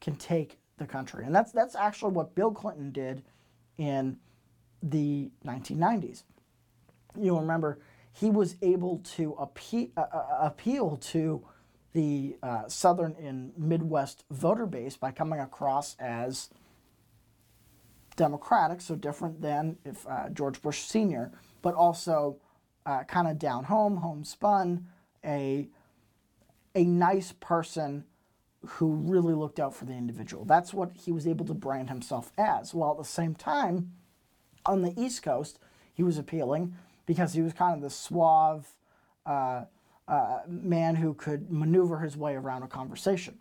can 0.00 0.16
take 0.16 0.58
the 0.78 0.86
country. 0.86 1.24
And 1.24 1.32
that's, 1.32 1.52
that's 1.52 1.76
actually 1.76 2.12
what 2.12 2.34
Bill 2.34 2.50
Clinton 2.50 2.90
did 2.90 3.22
in 3.78 4.18
the 4.82 5.30
1990s. 5.46 6.24
You'll 7.20 7.40
remember 7.40 7.78
he 8.14 8.30
was 8.30 8.56
able 8.62 8.98
to 9.16 9.32
appeal, 9.32 9.88
uh, 9.96 10.02
uh, 10.12 10.38
appeal 10.40 10.96
to 10.96 11.44
the 11.92 12.36
uh, 12.42 12.68
Southern 12.68 13.16
and 13.20 13.52
Midwest 13.58 14.24
voter 14.30 14.66
base 14.66 14.96
by 14.96 15.10
coming 15.10 15.40
across 15.40 15.96
as 15.98 16.48
Democratic, 18.16 18.80
so 18.80 18.94
different 18.94 19.42
than 19.42 19.76
if 19.84 20.06
uh, 20.06 20.28
George 20.28 20.62
Bush 20.62 20.82
Sr., 20.82 21.32
but 21.60 21.74
also 21.74 22.36
uh, 22.86 23.02
kind 23.04 23.26
of 23.26 23.38
down 23.38 23.64
home, 23.64 23.96
homespun, 23.96 24.86
a 25.24 25.68
a 26.76 26.84
nice 26.84 27.32
person 27.32 28.04
who 28.66 28.94
really 28.94 29.34
looked 29.34 29.60
out 29.60 29.74
for 29.74 29.84
the 29.84 29.92
individual. 29.92 30.44
That's 30.44 30.74
what 30.74 30.90
he 30.94 31.12
was 31.12 31.26
able 31.26 31.46
to 31.46 31.54
brand 31.54 31.88
himself 31.88 32.32
as. 32.36 32.74
While 32.74 32.92
at 32.92 32.98
the 32.98 33.04
same 33.04 33.34
time, 33.34 33.92
on 34.66 34.82
the 34.82 34.92
East 35.00 35.22
Coast, 35.22 35.60
he 35.92 36.02
was 36.02 36.18
appealing 36.18 36.74
because 37.06 37.32
he 37.32 37.42
was 37.42 37.52
kind 37.52 37.74
of 37.74 37.82
the 37.82 37.90
suave 37.90 38.66
uh, 39.26 39.64
uh, 40.08 40.38
man 40.46 40.96
who 40.96 41.14
could 41.14 41.50
maneuver 41.50 41.98
his 41.98 42.16
way 42.16 42.34
around 42.34 42.62
a 42.62 42.68
conversation. 42.68 43.38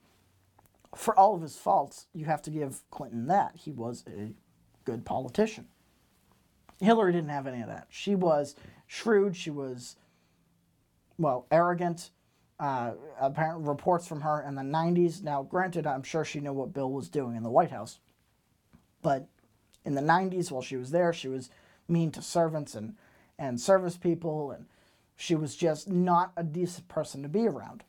For 0.96 1.18
all 1.18 1.36
of 1.36 1.42
his 1.42 1.56
faults, 1.56 2.08
you 2.14 2.26
have 2.26 2.42
to 2.44 2.50
give 2.50 2.82
Clinton 2.92 3.28
that. 3.28 3.56
He 3.56 3.72
was 3.72 4.04
a 4.08 4.34
good 4.86 5.06
politician. 5.06 5.68
Hillary 6.80 7.14
didn't 7.14 7.30
have 7.30 7.48
any 7.48 7.62
of 7.62 7.68
that. 7.68 7.88
She 7.90 8.16
was 8.16 8.56
shrewd, 8.88 9.36
she 9.36 9.50
was, 9.50 9.96
well, 11.18 11.48
arrogant, 11.50 12.12
uh, 12.60 12.92
apparent 13.20 13.66
reports 13.66 14.08
from 14.08 14.22
her 14.22 14.42
in 14.42 14.56
the 14.56 14.62
90s. 14.62 15.24
Now, 15.24 15.44
granted, 15.44 15.88
I'm 15.88 16.04
sure 16.04 16.24
she 16.24 16.40
knew 16.40 16.54
what 16.54 16.74
Bill 16.74 16.92
was 16.92 17.10
doing 17.10 17.36
in 17.36 17.44
the 17.44 17.50
White 17.50 17.72
House, 17.72 18.00
but 19.02 19.28
in 19.86 19.96
the 19.96 20.02
90s, 20.02 20.52
while 20.52 20.62
she 20.62 20.78
was 20.78 20.92
there, 20.92 21.12
she 21.12 21.28
was 21.28 21.50
mean 21.88 22.12
to 22.12 22.22
servants 22.22 22.76
and, 22.76 22.96
and 23.40 23.60
service 23.60 23.98
people, 23.98 24.52
and 24.52 24.66
she 25.16 25.36
was 25.36 25.56
just 25.56 25.90
not 25.90 26.32
a 26.38 26.44
decent 26.44 26.88
person 26.88 27.22
to 27.24 27.30
be 27.30 27.48
around. 27.48 27.84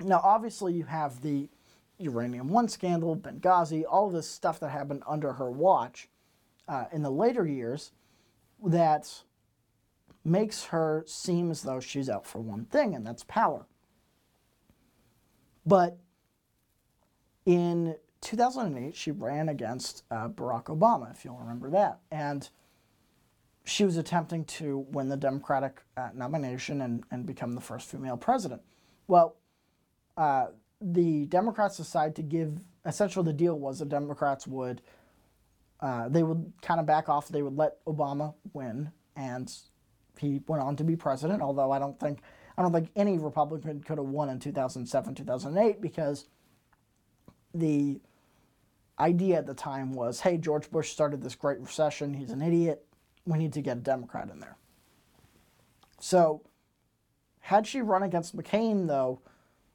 Now, 0.00 0.20
obviously, 0.22 0.74
you 0.74 0.84
have 0.84 1.20
the 1.22 1.48
Uranium 1.98 2.48
One 2.48 2.68
scandal, 2.68 3.16
Benghazi, 3.16 3.84
all 3.88 4.10
this 4.10 4.28
stuff 4.28 4.58
that 4.60 4.70
happened 4.70 5.02
under 5.06 5.34
her 5.34 5.50
watch 5.50 6.08
uh, 6.68 6.86
in 6.92 7.02
the 7.02 7.10
later 7.10 7.46
years 7.46 7.92
that 8.64 9.22
makes 10.24 10.64
her 10.66 11.04
seem 11.06 11.50
as 11.50 11.62
though 11.62 11.80
she's 11.80 12.08
out 12.08 12.26
for 12.26 12.40
one 12.40 12.64
thing, 12.66 12.94
and 12.94 13.06
that's 13.06 13.24
power. 13.24 13.66
But 15.66 15.98
in 17.44 17.96
2008, 18.20 18.94
she 18.94 19.10
ran 19.10 19.48
against 19.48 20.04
uh, 20.10 20.28
Barack 20.28 20.64
Obama, 20.64 21.10
if 21.10 21.24
you'll 21.24 21.36
remember 21.36 21.70
that. 21.70 21.98
And 22.10 22.48
she 23.64 23.84
was 23.84 23.96
attempting 23.96 24.44
to 24.44 24.78
win 24.90 25.08
the 25.08 25.16
Democratic 25.16 25.82
uh, 25.96 26.08
nomination 26.14 26.80
and, 26.80 27.04
and 27.10 27.26
become 27.26 27.52
the 27.54 27.60
first 27.60 27.88
female 27.88 28.16
president. 28.16 28.62
Well, 29.06 29.36
uh, 30.16 30.46
the 30.80 31.26
Democrats 31.26 31.76
decided 31.76 32.16
to 32.16 32.22
give, 32.22 32.58
essentially, 32.84 33.24
the 33.24 33.32
deal 33.32 33.58
was 33.58 33.78
the 33.78 33.84
Democrats 33.84 34.46
would. 34.46 34.82
Uh, 35.80 36.08
they 36.08 36.22
would 36.22 36.52
kind 36.62 36.80
of 36.80 36.86
back 36.86 37.08
off. 37.08 37.28
They 37.28 37.42
would 37.42 37.56
let 37.56 37.84
Obama 37.86 38.34
win, 38.52 38.92
and 39.16 39.52
he 40.18 40.40
went 40.46 40.62
on 40.62 40.76
to 40.76 40.84
be 40.84 40.96
president. 40.96 41.42
Although 41.42 41.72
I 41.72 41.78
don't 41.78 41.98
think 41.98 42.20
I 42.56 42.62
don't 42.62 42.72
think 42.72 42.90
any 42.94 43.18
Republican 43.18 43.80
could 43.80 43.98
have 43.98 44.06
won 44.06 44.28
in 44.28 44.38
2007, 44.38 45.14
2008 45.14 45.80
because 45.80 46.26
the 47.54 48.00
idea 48.98 49.38
at 49.38 49.46
the 49.46 49.54
time 49.54 49.92
was 49.92 50.20
hey, 50.20 50.36
George 50.36 50.70
Bush 50.70 50.90
started 50.90 51.22
this 51.22 51.34
great 51.34 51.60
recession. 51.60 52.14
He's 52.14 52.30
an 52.30 52.42
idiot. 52.42 52.84
We 53.26 53.38
need 53.38 53.52
to 53.54 53.62
get 53.62 53.76
a 53.78 53.80
Democrat 53.80 54.28
in 54.30 54.40
there. 54.40 54.56
So, 56.00 56.42
had 57.40 57.66
she 57.66 57.80
run 57.80 58.02
against 58.02 58.36
McCain, 58.36 58.88
though, 58.88 59.20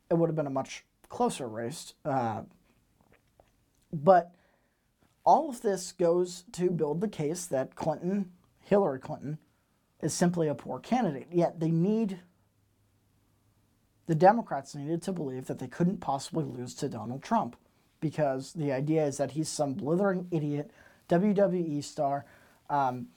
it 0.09 0.15
would 0.15 0.27
have 0.27 0.35
been 0.35 0.47
a 0.47 0.51
much 0.51 0.83
closer 1.09 1.47
race. 1.47 1.93
Uh, 2.03 2.41
but 3.93 4.33
all 5.25 5.49
of 5.49 5.61
this 5.61 5.91
goes 5.91 6.43
to 6.53 6.69
build 6.69 7.01
the 7.01 7.07
case 7.07 7.45
that 7.45 7.75
Clinton, 7.75 8.31
Hillary 8.63 8.99
Clinton, 8.99 9.37
is 10.01 10.13
simply 10.13 10.47
a 10.47 10.55
poor 10.55 10.79
candidate. 10.79 11.27
Yet 11.31 11.59
they 11.59 11.71
need 11.71 12.19
the 14.07 14.15
Democrats 14.15 14.73
needed 14.73 15.01
to 15.03 15.11
believe 15.11 15.47
that 15.47 15.59
they 15.59 15.67
couldn't 15.67 15.99
possibly 15.99 16.45
lose 16.45 16.73
to 16.75 16.87
Donald 16.87 17.21
Trump 17.21 17.57
because 17.99 18.53
the 18.53 18.71
idea 18.71 19.05
is 19.05 19.17
that 19.17 19.31
he's 19.31 19.49
some 19.49 19.73
blithering 19.73 20.27
idiot, 20.31 20.71
WWE 21.09 21.83
star. 21.83 22.25
Um, 22.69 23.07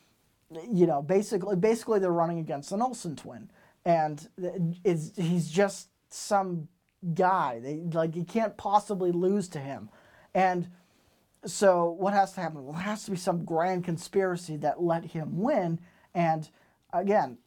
you 0.69 0.87
know, 0.87 1.03
basically, 1.03 1.57
basically 1.57 1.99
they're 1.99 2.13
running 2.13 2.39
against 2.39 2.73
an 2.73 2.83
Olsen 2.83 3.17
twin, 3.17 3.51
and 3.85 4.29
it's, 4.85 5.13
he's 5.17 5.51
just 5.51 5.89
some 6.09 6.69
guy. 7.15 7.61
They 7.61 7.77
like 7.93 8.17
you 8.17 8.25
can't 8.25 8.57
possibly 8.57 9.13
lose 9.13 9.49
to 9.51 9.59
him, 9.59 9.89
and 10.35 10.69
so 11.47 11.91
what 11.91 12.13
has 12.13 12.33
to 12.33 12.41
happen? 12.41 12.65
Well, 12.65 12.75
there 12.75 12.83
has 12.83 13.05
to 13.05 13.11
be 13.11 13.17
some 13.17 13.45
grand 13.45 13.85
conspiracy 13.85 14.57
that 14.59 14.83
let 14.83 15.05
him 15.07 15.39
win, 15.39 15.81
and 16.15 16.49
again, 16.93 17.39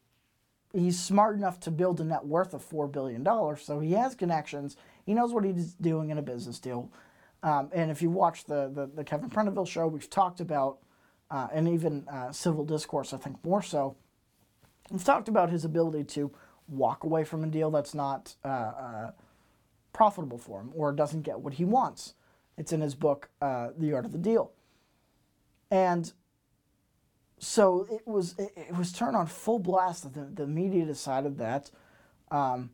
he's 0.72 0.98
smart 0.98 1.36
enough 1.36 1.60
to 1.60 1.70
build 1.70 2.00
a 2.00 2.04
net 2.04 2.26
worth 2.26 2.52
of 2.54 2.68
$4 2.68 2.90
billion, 2.90 3.24
so 3.56 3.80
he 3.80 3.92
has 3.92 4.14
connections. 4.14 4.76
He 5.06 5.14
knows 5.14 5.32
what 5.32 5.44
he's 5.44 5.74
doing 5.74 6.10
in 6.10 6.18
a 6.18 6.22
business 6.22 6.58
deal. 6.58 6.90
Um, 7.42 7.70
and 7.72 7.90
if 7.90 8.02
you 8.02 8.10
watch 8.10 8.44
the, 8.44 8.70
the, 8.74 8.86
the, 8.86 9.04
Kevin 9.04 9.28
Prendiville 9.28 9.68
show, 9.68 9.86
we've 9.86 10.08
talked 10.08 10.40
about, 10.40 10.78
uh, 11.30 11.48
and 11.52 11.68
even 11.68 12.06
uh, 12.08 12.32
Civil 12.32 12.64
Discourse, 12.64 13.12
I 13.12 13.18
think 13.18 13.44
more 13.44 13.62
so, 13.62 13.96
we've 14.90 15.04
talked 15.04 15.28
about 15.28 15.50
his 15.50 15.64
ability 15.64 16.04
to 16.04 16.30
walk 16.68 17.04
away 17.04 17.24
from 17.24 17.44
a 17.44 17.46
deal 17.46 17.70
that's 17.70 17.94
not 17.94 18.34
uh, 18.44 18.48
uh 18.48 19.10
profitable 19.92 20.38
for 20.38 20.60
him 20.60 20.72
or 20.74 20.92
doesn't 20.92 21.22
get 21.22 21.40
what 21.40 21.54
he 21.54 21.64
wants. 21.64 22.14
It's 22.56 22.72
in 22.72 22.80
his 22.80 22.94
book, 22.94 23.30
uh, 23.40 23.68
The 23.78 23.92
Art 23.92 24.04
of 24.04 24.12
the 24.12 24.18
Deal. 24.18 24.52
And 25.70 26.12
so 27.38 27.86
it 27.90 28.06
was 28.06 28.34
it, 28.38 28.52
it, 28.56 28.76
was 28.76 28.92
turned 28.92 29.16
on 29.16 29.26
full 29.26 29.58
blast. 29.58 30.12
The, 30.14 30.24
the 30.32 30.46
media 30.46 30.84
decided 30.84 31.38
that, 31.38 31.70
um, 32.30 32.70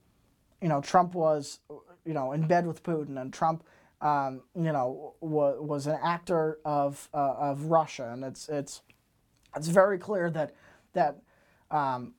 you 0.60 0.68
know, 0.68 0.80
Trump 0.80 1.14
was, 1.14 1.60
you 2.04 2.12
know, 2.12 2.32
in 2.32 2.46
bed 2.46 2.66
with 2.66 2.82
Putin, 2.82 3.20
and 3.20 3.32
Trump, 3.32 3.64
um, 4.00 4.42
you 4.54 4.72
know, 4.72 5.14
was, 5.20 5.58
was 5.60 5.86
an 5.86 5.98
actor 6.02 6.58
of 6.64 7.08
uh, 7.12 7.34
of 7.38 7.64
Russia, 7.64 8.10
and 8.12 8.24
it's 8.24 8.48
it's 8.48 8.82
it's 9.56 9.68
very 9.68 9.98
clear 9.98 10.30
that 10.30 10.54
that 10.94 11.18
um, 11.70 12.14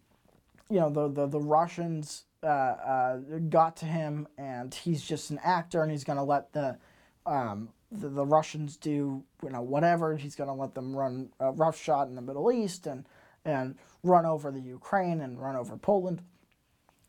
you 0.69 0.79
know 0.79 0.89
the 0.89 1.09
the, 1.09 1.27
the 1.27 1.39
Russians 1.39 2.25
uh, 2.43 2.47
uh, 2.47 3.17
got 3.49 3.75
to 3.77 3.85
him, 3.85 4.27
and 4.37 4.73
he's 4.73 5.01
just 5.01 5.31
an 5.31 5.39
actor, 5.43 5.81
and 5.81 5.91
he's 5.91 6.03
going 6.03 6.17
to 6.17 6.23
let 6.23 6.53
the 6.53 6.77
um, 7.25 7.69
the, 7.91 8.09
the 8.09 8.25
Russians 8.25 8.77
do 8.77 9.23
you 9.43 9.49
know 9.49 9.61
whatever. 9.61 10.15
He's 10.15 10.35
going 10.35 10.49
to 10.49 10.53
let 10.53 10.75
them 10.75 10.95
run 10.95 11.29
a 11.39 11.51
roughshod 11.51 12.09
in 12.09 12.15
the 12.15 12.21
Middle 12.21 12.51
East 12.51 12.85
and 12.85 13.05
and 13.43 13.75
run 14.03 14.25
over 14.25 14.51
the 14.51 14.61
Ukraine 14.61 15.21
and 15.21 15.41
run 15.41 15.55
over 15.55 15.77
Poland. 15.77 16.21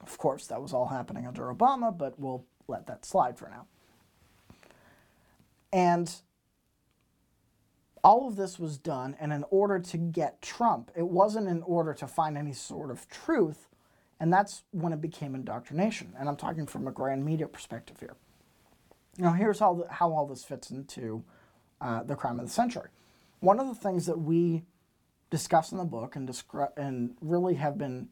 Of 0.00 0.16
course, 0.18 0.46
that 0.46 0.60
was 0.60 0.72
all 0.72 0.86
happening 0.86 1.26
under 1.26 1.52
Obama, 1.54 1.96
but 1.96 2.18
we'll 2.18 2.44
let 2.68 2.86
that 2.86 3.04
slide 3.04 3.38
for 3.38 3.48
now. 3.48 3.66
And 5.72 6.14
all 8.04 8.26
of 8.26 8.36
this 8.36 8.58
was 8.58 8.78
done 8.78 9.16
and 9.20 9.32
in 9.32 9.44
order 9.50 9.78
to 9.78 9.96
get 9.96 10.42
Trump. 10.42 10.90
It 10.96 11.06
wasn't 11.06 11.48
in 11.48 11.62
order 11.62 11.94
to 11.94 12.06
find 12.06 12.36
any 12.36 12.52
sort 12.52 12.90
of 12.90 13.08
truth, 13.08 13.68
and 14.18 14.32
that's 14.32 14.64
when 14.72 14.92
it 14.92 15.00
became 15.00 15.34
indoctrination. 15.34 16.12
And 16.18 16.28
I'm 16.28 16.36
talking 16.36 16.66
from 16.66 16.86
a 16.86 16.92
grand 16.92 17.24
media 17.24 17.46
perspective 17.46 17.98
here. 18.00 18.16
Now, 19.18 19.32
here's 19.32 19.58
how, 19.58 19.74
the, 19.74 19.92
how 19.92 20.12
all 20.12 20.26
this 20.26 20.42
fits 20.42 20.70
into 20.70 21.22
uh, 21.80 22.02
the 22.02 22.16
crime 22.16 22.40
of 22.40 22.46
the 22.46 22.52
century. 22.52 22.88
One 23.40 23.60
of 23.60 23.68
the 23.68 23.74
things 23.74 24.06
that 24.06 24.18
we 24.18 24.64
discuss 25.30 25.72
in 25.72 25.78
the 25.78 25.84
book 25.84 26.16
and, 26.16 26.28
descri- 26.28 26.76
and 26.76 27.16
really 27.20 27.54
have 27.54 27.76
been 27.76 28.08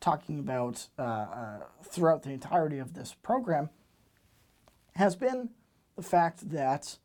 talking 0.00 0.38
about 0.38 0.88
uh, 0.98 1.02
uh, 1.02 1.58
throughout 1.82 2.22
the 2.22 2.30
entirety 2.30 2.78
of 2.78 2.94
this 2.94 3.14
program 3.22 3.70
has 4.96 5.16
been 5.16 5.50
the 5.96 6.02
fact 6.02 6.50
that 6.50 6.98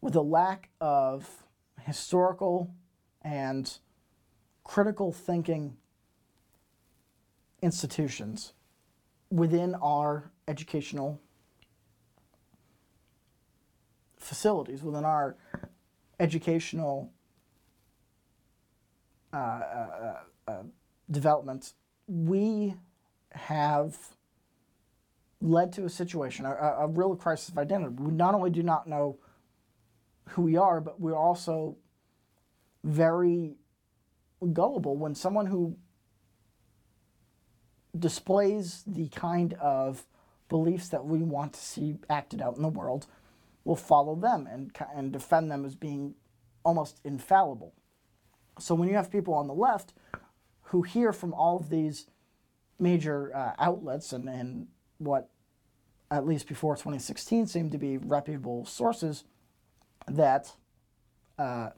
with 0.00 0.14
a 0.14 0.20
lack 0.20 0.68
of 0.80 1.44
historical 1.80 2.70
and 3.22 3.78
critical 4.64 5.12
thinking 5.12 5.76
institutions 7.62 8.52
within 9.30 9.74
our 9.76 10.30
educational 10.46 11.20
facilities, 14.16 14.82
within 14.82 15.04
our 15.04 15.36
educational 16.20 17.12
uh, 19.32 19.36
uh, 19.36 20.14
uh, 20.48 20.62
developments, 21.10 21.74
we 22.06 22.74
have 23.32 24.15
led 25.40 25.72
to 25.72 25.84
a 25.84 25.90
situation, 25.90 26.46
a, 26.46 26.50
a 26.50 26.88
real 26.88 27.14
crisis 27.14 27.48
of 27.48 27.58
identity. 27.58 27.94
We 27.98 28.12
not 28.12 28.34
only 28.34 28.50
do 28.50 28.62
not 28.62 28.86
know 28.86 29.18
who 30.30 30.42
we 30.42 30.56
are, 30.56 30.80
but 30.80 31.00
we're 31.00 31.16
also 31.16 31.76
very 32.82 33.56
gullible 34.52 34.96
when 34.96 35.14
someone 35.14 35.46
who 35.46 35.76
displays 37.98 38.82
the 38.86 39.08
kind 39.08 39.54
of 39.54 40.04
beliefs 40.48 40.88
that 40.88 41.04
we 41.04 41.18
want 41.18 41.52
to 41.54 41.60
see 41.60 41.96
acted 42.08 42.40
out 42.40 42.56
in 42.56 42.62
the 42.62 42.68
world 42.68 43.06
will 43.64 43.76
follow 43.76 44.14
them 44.14 44.46
and, 44.50 44.70
and 44.94 45.12
defend 45.12 45.50
them 45.50 45.64
as 45.64 45.74
being 45.74 46.14
almost 46.64 47.00
infallible. 47.04 47.74
So 48.58 48.74
when 48.74 48.88
you 48.88 48.94
have 48.94 49.10
people 49.10 49.34
on 49.34 49.48
the 49.48 49.54
left 49.54 49.92
who 50.62 50.82
hear 50.82 51.12
from 51.12 51.34
all 51.34 51.56
of 51.56 51.68
these 51.68 52.06
major 52.78 53.34
uh, 53.34 53.52
outlets 53.58 54.12
and, 54.12 54.28
and 54.28 54.68
what, 54.98 55.28
at 56.10 56.26
least 56.26 56.48
before 56.48 56.74
2016, 56.76 57.46
seemed 57.46 57.72
to 57.72 57.78
be 57.78 57.98
reputable 57.98 58.64
sources, 58.64 59.24
that, 60.08 60.52
uh, 61.38 61.70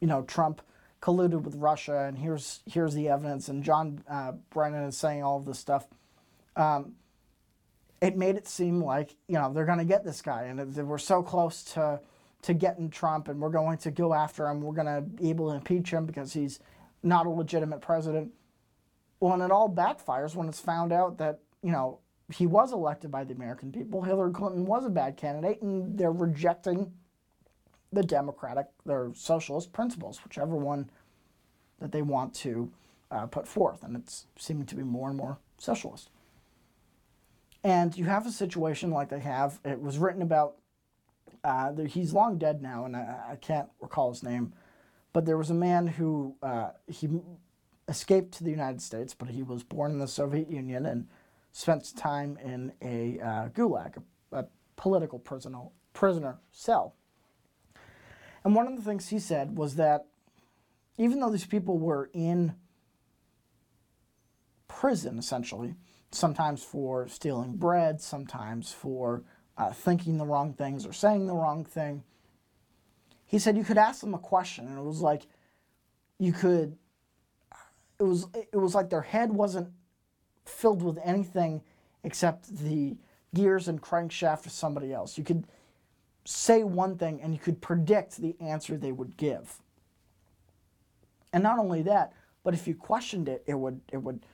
you 0.00 0.06
know, 0.06 0.22
Trump 0.22 0.62
colluded 1.00 1.42
with 1.42 1.54
Russia, 1.56 2.04
and 2.06 2.18
here's 2.18 2.60
here's 2.66 2.94
the 2.94 3.08
evidence, 3.08 3.48
and 3.48 3.62
John 3.62 4.02
uh, 4.08 4.32
Brennan 4.50 4.84
is 4.84 4.96
saying 4.96 5.22
all 5.22 5.36
of 5.38 5.44
this 5.44 5.58
stuff. 5.58 5.86
Um, 6.56 6.94
it 8.00 8.16
made 8.16 8.36
it 8.36 8.46
seem 8.48 8.82
like 8.82 9.14
you 9.28 9.34
know 9.34 9.52
they're 9.52 9.66
going 9.66 9.78
to 9.78 9.84
get 9.84 10.04
this 10.04 10.22
guy, 10.22 10.44
and 10.44 10.74
we're 10.88 10.98
so 10.98 11.22
close 11.22 11.62
to 11.74 12.00
to 12.42 12.54
getting 12.54 12.90
Trump, 12.90 13.28
and 13.28 13.40
we're 13.40 13.50
going 13.50 13.78
to 13.78 13.90
go 13.90 14.14
after 14.14 14.48
him. 14.48 14.60
We're 14.60 14.74
going 14.74 14.86
to 14.86 15.00
be 15.02 15.30
able 15.30 15.50
to 15.50 15.56
impeach 15.56 15.90
him 15.90 16.06
because 16.06 16.32
he's 16.32 16.60
not 17.02 17.26
a 17.26 17.30
legitimate 17.30 17.80
president. 17.80 18.32
Well, 19.20 19.34
and 19.34 19.42
it 19.42 19.50
all 19.50 19.68
backfires 19.68 20.34
when 20.36 20.48
it's 20.48 20.60
found 20.60 20.92
out 20.92 21.18
that 21.18 21.40
you 21.62 21.72
know 21.72 22.00
he 22.32 22.46
was 22.46 22.72
elected 22.72 23.10
by 23.10 23.24
the 23.24 23.34
American 23.34 23.72
people. 23.72 24.02
Hillary 24.02 24.32
Clinton 24.32 24.66
was 24.66 24.84
a 24.84 24.90
bad 24.90 25.16
candidate, 25.16 25.62
and 25.62 25.96
they're 25.98 26.12
rejecting 26.12 26.92
the 27.92 28.02
democratic, 28.02 28.66
their 28.84 29.10
socialist 29.14 29.72
principles, 29.72 30.22
whichever 30.22 30.54
one 30.56 30.90
that 31.80 31.92
they 31.92 32.02
want 32.02 32.34
to 32.34 32.70
uh, 33.10 33.26
put 33.26 33.48
forth, 33.48 33.82
and 33.82 33.96
it's 33.96 34.26
seeming 34.36 34.66
to 34.66 34.74
be 34.74 34.82
more 34.82 35.08
and 35.08 35.16
more 35.16 35.38
socialist. 35.56 36.10
And 37.64 37.96
you 37.96 38.04
have 38.04 38.26
a 38.26 38.30
situation 38.30 38.90
like 38.90 39.08
they 39.08 39.20
have. 39.20 39.58
It 39.64 39.80
was 39.80 39.98
written 39.98 40.22
about. 40.22 40.56
Uh, 41.44 41.72
he's 41.84 42.12
long 42.12 42.36
dead 42.36 42.60
now, 42.60 42.84
and 42.84 42.96
I, 42.96 43.30
I, 43.32 43.36
can't 43.36 43.68
recall 43.80 44.10
his 44.10 44.24
name. 44.24 44.52
But 45.12 45.24
there 45.24 45.38
was 45.38 45.50
a 45.50 45.54
man 45.54 45.86
who 45.86 46.34
uh, 46.42 46.70
he 46.88 47.08
escaped 47.88 48.32
to 48.34 48.44
the 48.44 48.50
United 48.50 48.82
States, 48.82 49.14
but 49.14 49.30
he 49.30 49.42
was 49.42 49.62
born 49.62 49.92
in 49.92 49.98
the 49.98 50.08
Soviet 50.08 50.50
Union 50.50 50.84
and 50.84 51.06
spent 51.52 51.96
time 51.96 52.38
in 52.42 52.72
a 52.82 53.20
uh, 53.20 53.48
gulag, 53.48 53.96
a, 54.32 54.36
a 54.36 54.46
political 54.76 55.18
prisoner 55.18 55.64
prisoner 55.92 56.38
cell. 56.52 56.94
And 58.44 58.54
one 58.54 58.66
of 58.66 58.76
the 58.76 58.82
things 58.82 59.08
he 59.08 59.18
said 59.18 59.56
was 59.56 59.74
that 59.76 60.06
even 60.96 61.20
though 61.20 61.30
these 61.30 61.46
people 61.46 61.78
were 61.78 62.10
in 62.12 62.54
prison, 64.68 65.18
essentially, 65.18 65.74
sometimes 66.12 66.62
for 66.62 67.08
stealing 67.08 67.56
bread, 67.56 68.00
sometimes 68.00 68.72
for 68.72 69.24
uh, 69.56 69.72
thinking 69.72 70.18
the 70.18 70.26
wrong 70.26 70.52
things 70.52 70.86
or 70.86 70.92
saying 70.92 71.26
the 71.26 71.34
wrong 71.34 71.64
thing, 71.64 72.04
he 73.26 73.38
said 73.38 73.56
you 73.56 73.64
could 73.64 73.78
ask 73.78 74.00
them 74.00 74.14
a 74.14 74.18
question, 74.18 74.66
and 74.66 74.78
it 74.78 74.84
was 74.84 75.00
like 75.00 75.26
you 76.18 76.32
could. 76.32 76.76
It 78.00 78.04
was 78.04 78.26
it 78.34 78.56
was 78.56 78.74
like 78.74 78.90
their 78.90 79.02
head 79.02 79.32
wasn't 79.32 79.70
filled 80.48 80.82
with 80.82 80.98
anything 81.04 81.62
except 82.04 82.56
the 82.58 82.96
gears 83.34 83.68
and 83.68 83.82
crankshaft 83.82 84.46
of 84.46 84.52
somebody 84.52 84.92
else. 84.92 85.18
You 85.18 85.24
could 85.24 85.46
say 86.24 86.62
one 86.62 86.96
thing 86.96 87.20
and 87.22 87.32
you 87.32 87.40
could 87.40 87.60
predict 87.60 88.16
the 88.16 88.36
answer 88.40 88.76
they 88.76 88.92
would 88.92 89.16
give. 89.16 89.60
And 91.32 91.42
not 91.42 91.58
only 91.58 91.82
that, 91.82 92.12
but 92.42 92.54
if 92.54 92.66
you 92.66 92.74
questioned 92.74 93.28
it, 93.28 93.42
it 93.46 93.54
would 93.54 93.80
it 93.92 93.98
would 93.98 94.24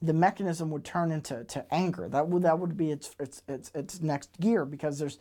the 0.00 0.12
mechanism 0.12 0.70
would 0.70 0.84
turn 0.84 1.10
into 1.10 1.44
to 1.44 1.74
anger. 1.74 2.08
That 2.08 2.28
would 2.28 2.42
that 2.42 2.58
would 2.58 2.76
be 2.76 2.90
its 2.90 3.14
its 3.18 3.42
its 3.48 3.70
its 3.74 4.00
next 4.00 4.30
gear 4.40 4.64
because 4.64 4.98
there's 4.98 5.18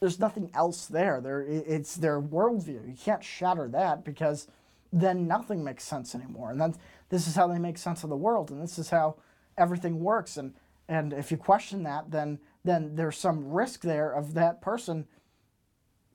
there's 0.00 0.18
nothing 0.18 0.50
else 0.54 0.86
there. 0.86 1.20
There 1.20 1.42
it's 1.42 1.96
their 1.96 2.20
worldview. 2.20 2.86
You 2.88 2.96
can't 2.98 3.24
shatter 3.24 3.68
that 3.68 4.04
because 4.04 4.48
then 4.92 5.26
nothing 5.26 5.62
makes 5.62 5.84
sense 5.84 6.14
anymore. 6.14 6.50
And 6.50 6.60
then 6.60 6.74
this 7.08 7.26
is 7.26 7.34
how 7.34 7.46
they 7.46 7.58
make 7.58 7.78
sense 7.78 8.04
of 8.04 8.10
the 8.10 8.16
world, 8.16 8.50
and 8.50 8.62
this 8.62 8.78
is 8.78 8.90
how 8.90 9.16
everything 9.56 10.00
works. 10.00 10.36
And 10.36 10.54
and 10.88 11.12
if 11.12 11.30
you 11.30 11.36
question 11.36 11.82
that, 11.84 12.10
then 12.10 12.38
then 12.64 12.94
there's 12.96 13.18
some 13.18 13.50
risk 13.50 13.82
there 13.82 14.10
of 14.10 14.34
that 14.34 14.60
person 14.60 15.06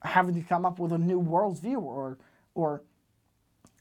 having 0.03 0.35
to 0.35 0.41
come 0.41 0.65
up 0.65 0.79
with 0.79 0.91
a 0.91 0.97
new 0.97 1.21
worldview 1.21 1.81
or 1.81 2.17
or 2.55 2.83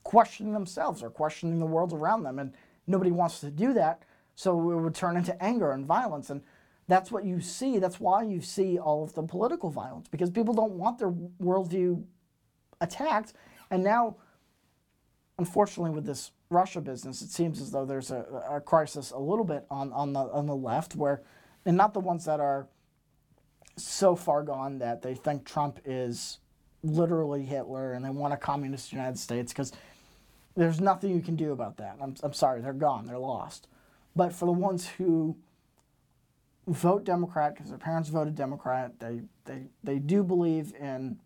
questioning 0.04 0.52
themselves 0.52 1.02
or 1.02 1.10
questioning 1.10 1.58
the 1.58 1.66
world 1.66 1.92
around 1.92 2.22
them. 2.22 2.38
And 2.38 2.54
nobody 2.86 3.10
wants 3.10 3.40
to 3.40 3.50
do 3.50 3.72
that. 3.74 4.02
So 4.34 4.70
it 4.70 4.76
would 4.76 4.94
turn 4.94 5.16
into 5.16 5.40
anger 5.42 5.72
and 5.72 5.86
violence. 5.86 6.30
And 6.30 6.42
that's 6.88 7.10
what 7.12 7.24
you 7.24 7.40
see. 7.40 7.78
That's 7.78 8.00
why 8.00 8.22
you 8.22 8.40
see 8.40 8.78
all 8.78 9.04
of 9.04 9.14
the 9.14 9.22
political 9.22 9.70
violence 9.70 10.08
because 10.08 10.30
people 10.30 10.54
don't 10.54 10.72
want 10.72 10.98
their 10.98 11.10
worldview 11.10 12.04
attacked. 12.80 13.34
And 13.70 13.82
now, 13.82 14.16
unfortunately, 15.42 15.90
with 15.90 16.06
this 16.06 16.30
Russia 16.50 16.80
business, 16.80 17.20
it 17.20 17.30
seems 17.30 17.60
as 17.60 17.72
though 17.72 17.84
there's 17.84 18.12
a, 18.12 18.24
a 18.48 18.60
crisis 18.60 19.10
a 19.10 19.18
little 19.18 19.44
bit 19.44 19.66
on, 19.68 19.92
on 19.92 20.12
the 20.12 20.20
on 20.20 20.46
the 20.46 20.54
left 20.54 20.94
where, 20.94 21.20
and 21.66 21.76
not 21.76 21.94
the 21.94 22.00
ones 22.00 22.24
that 22.26 22.38
are 22.38 22.68
so 23.76 24.14
far 24.14 24.44
gone 24.44 24.78
that 24.78 25.02
they 25.02 25.14
think 25.16 25.44
Trump 25.44 25.80
is 25.84 26.38
literally 26.84 27.44
Hitler 27.44 27.92
and 27.92 28.04
they 28.04 28.10
want 28.10 28.32
a 28.32 28.36
communist 28.36 28.92
United 28.92 29.18
States 29.18 29.52
because 29.52 29.72
there's 30.54 30.80
nothing 30.80 31.10
you 31.10 31.22
can 31.22 31.34
do 31.34 31.50
about 31.50 31.76
that. 31.78 31.96
I'm, 32.00 32.14
I'm 32.22 32.34
sorry, 32.34 32.60
they're 32.60 32.72
gone, 32.72 33.06
they're 33.06 33.18
lost. 33.18 33.66
But 34.14 34.32
for 34.32 34.46
the 34.46 34.52
ones 34.52 34.86
who 34.86 35.36
vote 36.68 37.02
Democrat 37.02 37.54
because 37.54 37.70
their 37.70 37.78
parents 37.78 38.10
voted 38.10 38.36
Democrat, 38.36 39.00
they, 39.00 39.22
they, 39.46 39.62
they 39.82 39.98
do 39.98 40.22
believe 40.22 40.72
in, 40.78 41.18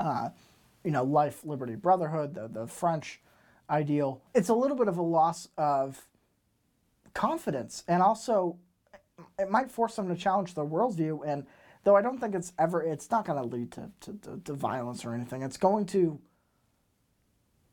uh, 0.00 0.30
you 0.84 0.90
know, 0.90 1.04
life, 1.04 1.44
liberty, 1.44 1.74
brotherhood, 1.74 2.34
the, 2.34 2.48
the 2.48 2.66
French 2.66 3.20
ideal. 3.68 4.22
It's 4.34 4.48
a 4.48 4.54
little 4.54 4.76
bit 4.76 4.88
of 4.88 4.98
a 4.98 5.02
loss 5.02 5.48
of 5.56 6.06
confidence 7.14 7.84
and 7.88 8.02
also 8.02 8.56
it 9.38 9.50
might 9.50 9.70
force 9.70 9.96
them 9.96 10.08
to 10.08 10.16
challenge 10.16 10.54
their 10.54 10.64
worldview 10.64 11.20
and 11.26 11.44
though 11.84 11.96
I 11.96 12.02
don't 12.02 12.18
think 12.18 12.34
it's 12.34 12.52
ever, 12.58 12.82
it's 12.82 13.10
not 13.10 13.24
going 13.24 13.40
to 13.40 13.56
lead 13.56 13.72
to, 13.72 13.90
to, 14.00 14.40
to, 14.44 14.52
violence 14.52 15.04
or 15.04 15.14
anything. 15.14 15.42
It's 15.42 15.56
going 15.56 15.86
to 15.86 16.20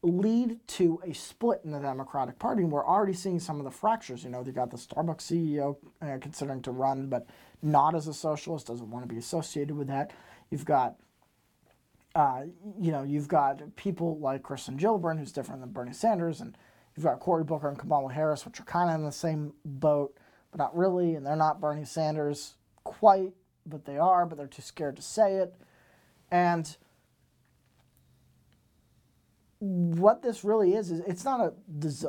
lead 0.02 0.60
to 0.68 1.02
a 1.06 1.14
split 1.14 1.62
in 1.64 1.72
the 1.72 1.80
Democratic 1.80 2.40
Party. 2.40 2.64
And 2.64 2.72
we're 2.72 2.86
already 2.86 3.14
seeing 3.14 3.40
some 3.40 3.58
of 3.60 3.66
the 3.66 3.72
fractures. 3.72 4.24
You 4.24 4.30
know, 4.30 4.44
they 4.44 4.52
got 4.52 4.72
the 4.72 4.78
Starbucks 4.78 5.22
CEO 5.22 5.78
uh, 6.02 6.18
considering 6.22 6.62
to 6.64 6.72
run, 6.72 7.08
but 7.08 7.28
not 7.62 7.96
as 7.96 8.08
a 8.08 8.14
socialist, 8.14 8.68
doesn't 8.68 8.90
want 8.90 9.08
to 9.08 9.14
be 9.14 9.20
associated 9.20 9.76
with 9.76 9.88
that. 9.88 10.12
You've 10.50 10.66
got, 10.66 10.96
uh, 12.18 12.42
you 12.80 12.92
know, 12.92 13.04
you've 13.04 13.28
got 13.28 13.62
people 13.76 14.18
like 14.20 14.44
Kirsten 14.44 14.78
Gillibrand, 14.78 15.20
who's 15.20 15.32
different 15.32 15.62
than 15.62 15.72
Bernie 15.72 15.94
Sanders, 15.94 16.42
and 16.42 16.58
You've 16.98 17.06
got 17.06 17.20
Cory 17.20 17.44
Booker 17.44 17.70
and 17.70 17.78
Kamala 17.78 18.12
Harris, 18.12 18.44
which 18.44 18.60
are 18.60 18.64
kind 18.64 18.90
of 18.90 18.96
in 18.96 19.06
the 19.06 19.12
same 19.12 19.54
boat, 19.64 20.18
but 20.50 20.58
not 20.58 20.76
really, 20.76 21.14
and 21.14 21.24
they're 21.24 21.36
not 21.36 21.62
Bernie 21.62 21.86
Sanders 21.86 22.56
quite, 22.84 23.34
but 23.68 23.86
they 23.86 24.00
are, 24.00 24.26
but 24.26 24.36
they're 24.36 24.48
too 24.48 24.64
scared 24.64 24.96
to 24.96 25.04
say 25.04 25.36
it. 25.36 25.56
And 26.32 26.76
what 29.60 30.24
this 30.24 30.44
really 30.44 30.74
is 30.74 30.90
is 30.90 31.02
it's 31.02 31.24
not 31.24 31.40
a 31.40 31.54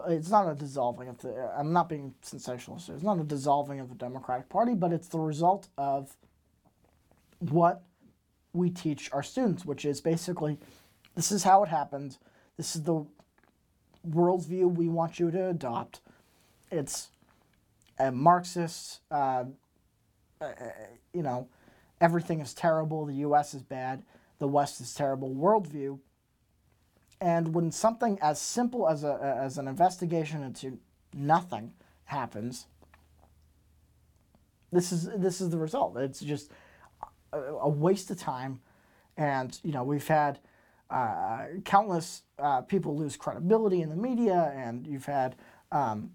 it's 0.08 0.30
not 0.30 0.50
a 0.50 0.54
dissolving 0.54 1.08
of 1.08 1.18
the 1.18 1.50
I'm 1.56 1.72
not 1.72 1.90
being 1.90 2.14
sensationalist. 2.22 2.88
It's 2.88 3.02
not 3.02 3.18
a 3.18 3.24
dissolving 3.24 3.80
of 3.80 3.90
the 3.90 3.94
Democratic 3.94 4.48
Party, 4.48 4.74
but 4.74 4.90
it's 4.90 5.08
the 5.08 5.18
result 5.18 5.68
of 5.76 6.16
what 7.40 7.82
we 8.58 8.70
teach 8.70 9.10
our 9.12 9.22
students, 9.22 9.64
which 9.64 9.84
is 9.84 10.00
basically 10.00 10.58
this 11.14 11.32
is 11.32 11.44
how 11.44 11.62
it 11.62 11.68
happens. 11.68 12.18
This 12.56 12.76
is 12.76 12.82
the 12.82 13.04
worldview 14.08 14.74
we 14.74 14.88
want 14.88 15.18
you 15.18 15.30
to 15.30 15.48
adopt. 15.48 16.00
It's 16.70 17.08
a 17.98 18.12
Marxist, 18.12 19.00
uh, 19.10 19.44
uh, 20.40 20.52
you 21.12 21.22
know, 21.22 21.48
everything 22.00 22.40
is 22.40 22.52
terrible, 22.52 23.06
the 23.06 23.14
U.S. 23.14 23.54
is 23.54 23.62
bad, 23.62 24.02
the 24.38 24.46
West 24.46 24.80
is 24.80 24.94
terrible 24.94 25.34
worldview 25.34 25.98
and 27.20 27.54
when 27.54 27.72
something 27.72 28.18
as 28.20 28.40
simple 28.40 28.88
as, 28.88 29.04
a, 29.04 29.36
as 29.40 29.58
an 29.58 29.66
investigation 29.66 30.42
into 30.42 30.78
nothing 31.12 31.72
happens, 32.04 32.66
this 34.70 34.92
is, 34.92 35.08
this 35.16 35.40
is 35.40 35.50
the 35.50 35.58
result. 35.58 35.96
It's 35.96 36.20
just 36.20 36.52
a, 37.32 37.68
waste 37.68 38.10
of 38.10 38.18
time. 38.18 38.60
And, 39.16 39.58
you 39.62 39.72
know, 39.72 39.84
we've 39.84 40.06
had 40.06 40.38
uh, 40.90 41.46
countless 41.64 42.22
uh, 42.38 42.62
people 42.62 42.96
lose 42.96 43.16
credibility 43.16 43.82
in 43.82 43.90
the 43.90 43.96
media, 43.96 44.52
and 44.56 44.86
you've 44.86 45.06
had, 45.06 45.36
um, 45.72 46.10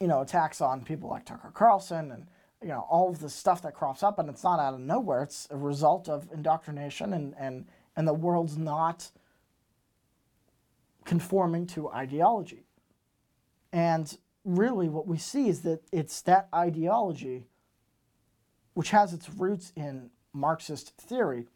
you 0.00 0.08
know, 0.08 0.20
attacks 0.20 0.60
on 0.60 0.82
people 0.82 1.08
like 1.08 1.24
Tucker 1.24 1.50
Carlson 1.54 2.10
and, 2.10 2.26
you 2.62 2.68
know, 2.68 2.86
all 2.90 3.08
of 3.08 3.20
the 3.20 3.28
stuff 3.28 3.62
that 3.62 3.74
crops 3.74 4.02
up, 4.02 4.18
and 4.18 4.28
it's 4.28 4.42
not 4.42 4.58
out 4.58 4.74
of 4.74 4.80
nowhere. 4.80 5.22
It's 5.22 5.46
a 5.50 5.56
result 5.56 6.08
of 6.08 6.28
indoctrination, 6.32 7.12
and, 7.12 7.34
and, 7.38 7.66
and 7.96 8.08
the 8.08 8.14
world's 8.14 8.56
not– 8.56 9.10
conforming 11.06 11.66
to 11.68 11.88
ideology. 11.88 12.66
And 13.72 14.14
really, 14.44 14.88
what 14.88 15.06
we 15.06 15.16
see 15.16 15.48
is 15.48 15.62
that 15.62 15.80
it's 15.92 16.20
that 16.22 16.48
ideology, 16.54 17.46
which 18.74 18.90
has 18.90 19.14
its 19.14 19.30
roots 19.30 19.72
in 19.74 20.10
Marxist 20.36 20.92
theory, 20.98 21.46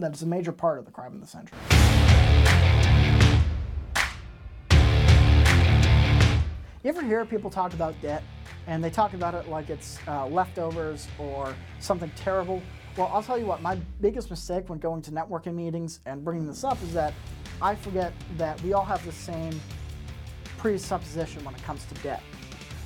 that 0.00 0.12
is 0.12 0.22
a 0.22 0.26
major 0.26 0.50
part 0.50 0.80
of 0.80 0.84
the 0.84 0.90
crime 0.90 1.14
of 1.14 1.20
the 1.20 1.26
century. 1.28 1.56
You 6.82 6.90
ever 6.90 7.02
hear 7.02 7.24
people 7.24 7.50
talk 7.50 7.72
about 7.72 7.94
debt 8.02 8.24
and 8.66 8.82
they 8.82 8.90
talk 8.90 9.14
about 9.14 9.34
it 9.34 9.48
like 9.48 9.70
it's 9.70 10.00
uh, 10.08 10.26
leftovers 10.26 11.06
or 11.20 11.54
something 11.78 12.10
terrible? 12.16 12.60
Well, 12.96 13.08
I'll 13.14 13.22
tell 13.22 13.38
you 13.38 13.46
what, 13.46 13.62
my 13.62 13.76
biggest 14.00 14.28
mistake 14.28 14.68
when 14.68 14.80
going 14.80 15.00
to 15.02 15.12
networking 15.12 15.54
meetings 15.54 16.00
and 16.04 16.24
bringing 16.24 16.48
this 16.48 16.64
up 16.64 16.82
is 16.82 16.92
that 16.94 17.14
I 17.60 17.76
forget 17.76 18.12
that 18.38 18.60
we 18.62 18.72
all 18.72 18.84
have 18.84 19.04
the 19.06 19.12
same 19.12 19.60
presupposition 20.58 21.44
when 21.44 21.54
it 21.54 21.62
comes 21.62 21.84
to 21.84 21.94
debt. 22.02 22.24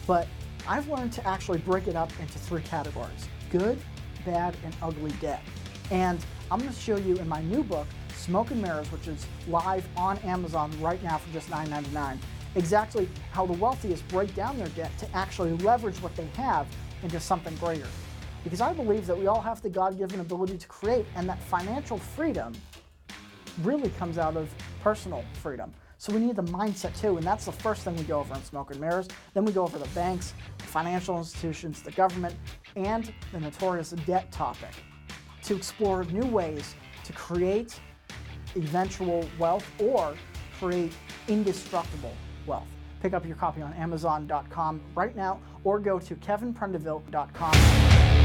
But 0.07 0.29
I've 0.69 0.87
learned 0.91 1.15
to 1.15 1.27
actually 1.27 1.59
break 1.59 1.89
it 1.89 1.97
up 1.97 2.11
into 2.21 2.39
three 2.39 2.63
categories 2.63 3.27
good, 3.51 3.79
bad, 4.27 4.55
and 4.65 4.77
ugly 4.83 5.13
debt. 5.21 5.43
And 5.91 6.23
I'm 6.51 6.59
going 6.59 6.73
to 6.73 6.79
show 6.79 6.97
you 6.97 7.17
in 7.17 7.27
my 7.29 7.41
new 7.43 7.63
book, 7.63 7.87
Smoke 8.15 8.51
and 8.51 8.61
Mirrors, 8.61 8.91
which 8.93 9.09
is 9.09 9.27
live 9.49 9.87
on 9.97 10.19
Amazon 10.19 10.71
right 10.81 11.03
now 11.03 11.17
for 11.17 11.33
just 11.33 11.49
$9.99, 11.49 12.19
exactly 12.57 13.09
how 13.31 13.47
the 13.47 13.55
wealthiest 13.55 14.07
break 14.09 14.35
down 14.35 14.59
their 14.59 14.69
debt 14.69 14.91
to 14.99 15.17
actually 15.17 15.53
leverage 15.59 15.97
what 16.03 16.15
they 16.17 16.27
have 16.37 16.67
into 17.03 17.21
something 17.21 17.55
greater. 17.57 17.87
Because 18.45 18.61
I 18.61 18.73
believe 18.73 19.07
that 19.07 19.19
we 19.19 19.27
all 19.27 19.41
have 19.41 19.63
the 19.63 19.71
God 19.71 19.99
given 19.99 20.21
ability 20.21 20.59
to 20.59 20.69
create, 20.69 21.07
and 21.17 21.29
that 21.29 21.41
financial 21.45 21.99
freedom 21.99 22.53
really 23.63 23.91
comes 23.91 24.19
out 24.19 24.37
of 24.37 24.49
personal 24.83 25.25
freedom. 25.43 25.73
So 25.99 26.13
we 26.13 26.21
need 26.21 26.37
the 26.37 26.43
mindset 26.43 26.99
too, 27.01 27.17
and 27.17 27.27
that's 27.27 27.47
the 27.47 27.53
first 27.53 27.83
thing 27.83 27.97
we 27.97 28.05
go 28.05 28.21
over 28.21 28.35
in 28.35 28.45
Smoke 28.45 28.71
and 28.71 28.81
Mirrors. 28.81 29.09
Then 29.35 29.45
we 29.45 29.53
go 29.53 29.63
over 29.63 29.79
the 29.79 29.89
banks, 29.89 30.35
financial 30.59 31.19
institutions, 31.19 31.83
the 31.83 31.93
government, 31.93 32.35
and 32.77 33.13
the 33.33 33.41
notorious 33.41 33.91
debt 33.91 34.31
topic 34.31 34.71
to 35.45 35.57
explore 35.57 36.05
new 36.05 36.27
ways 36.27 36.75
to 37.05 37.13
create 37.13 37.81
eventual 38.57 39.29
wealth 39.39 39.67
or 39.81 40.15
create 40.59 40.93
indestructible 41.29 42.13
wealth. 42.47 42.69
Pick 43.01 43.15
up 43.15 43.27
your 43.27 43.37
copy 43.37 43.63
on 43.63 43.73
Amazon.com 43.75 44.81
right 44.95 45.15
now 45.15 45.41
or 45.65 45.79
go 45.79 45.99
to 45.99 46.15
kevinprendiville.com. 46.17 48.16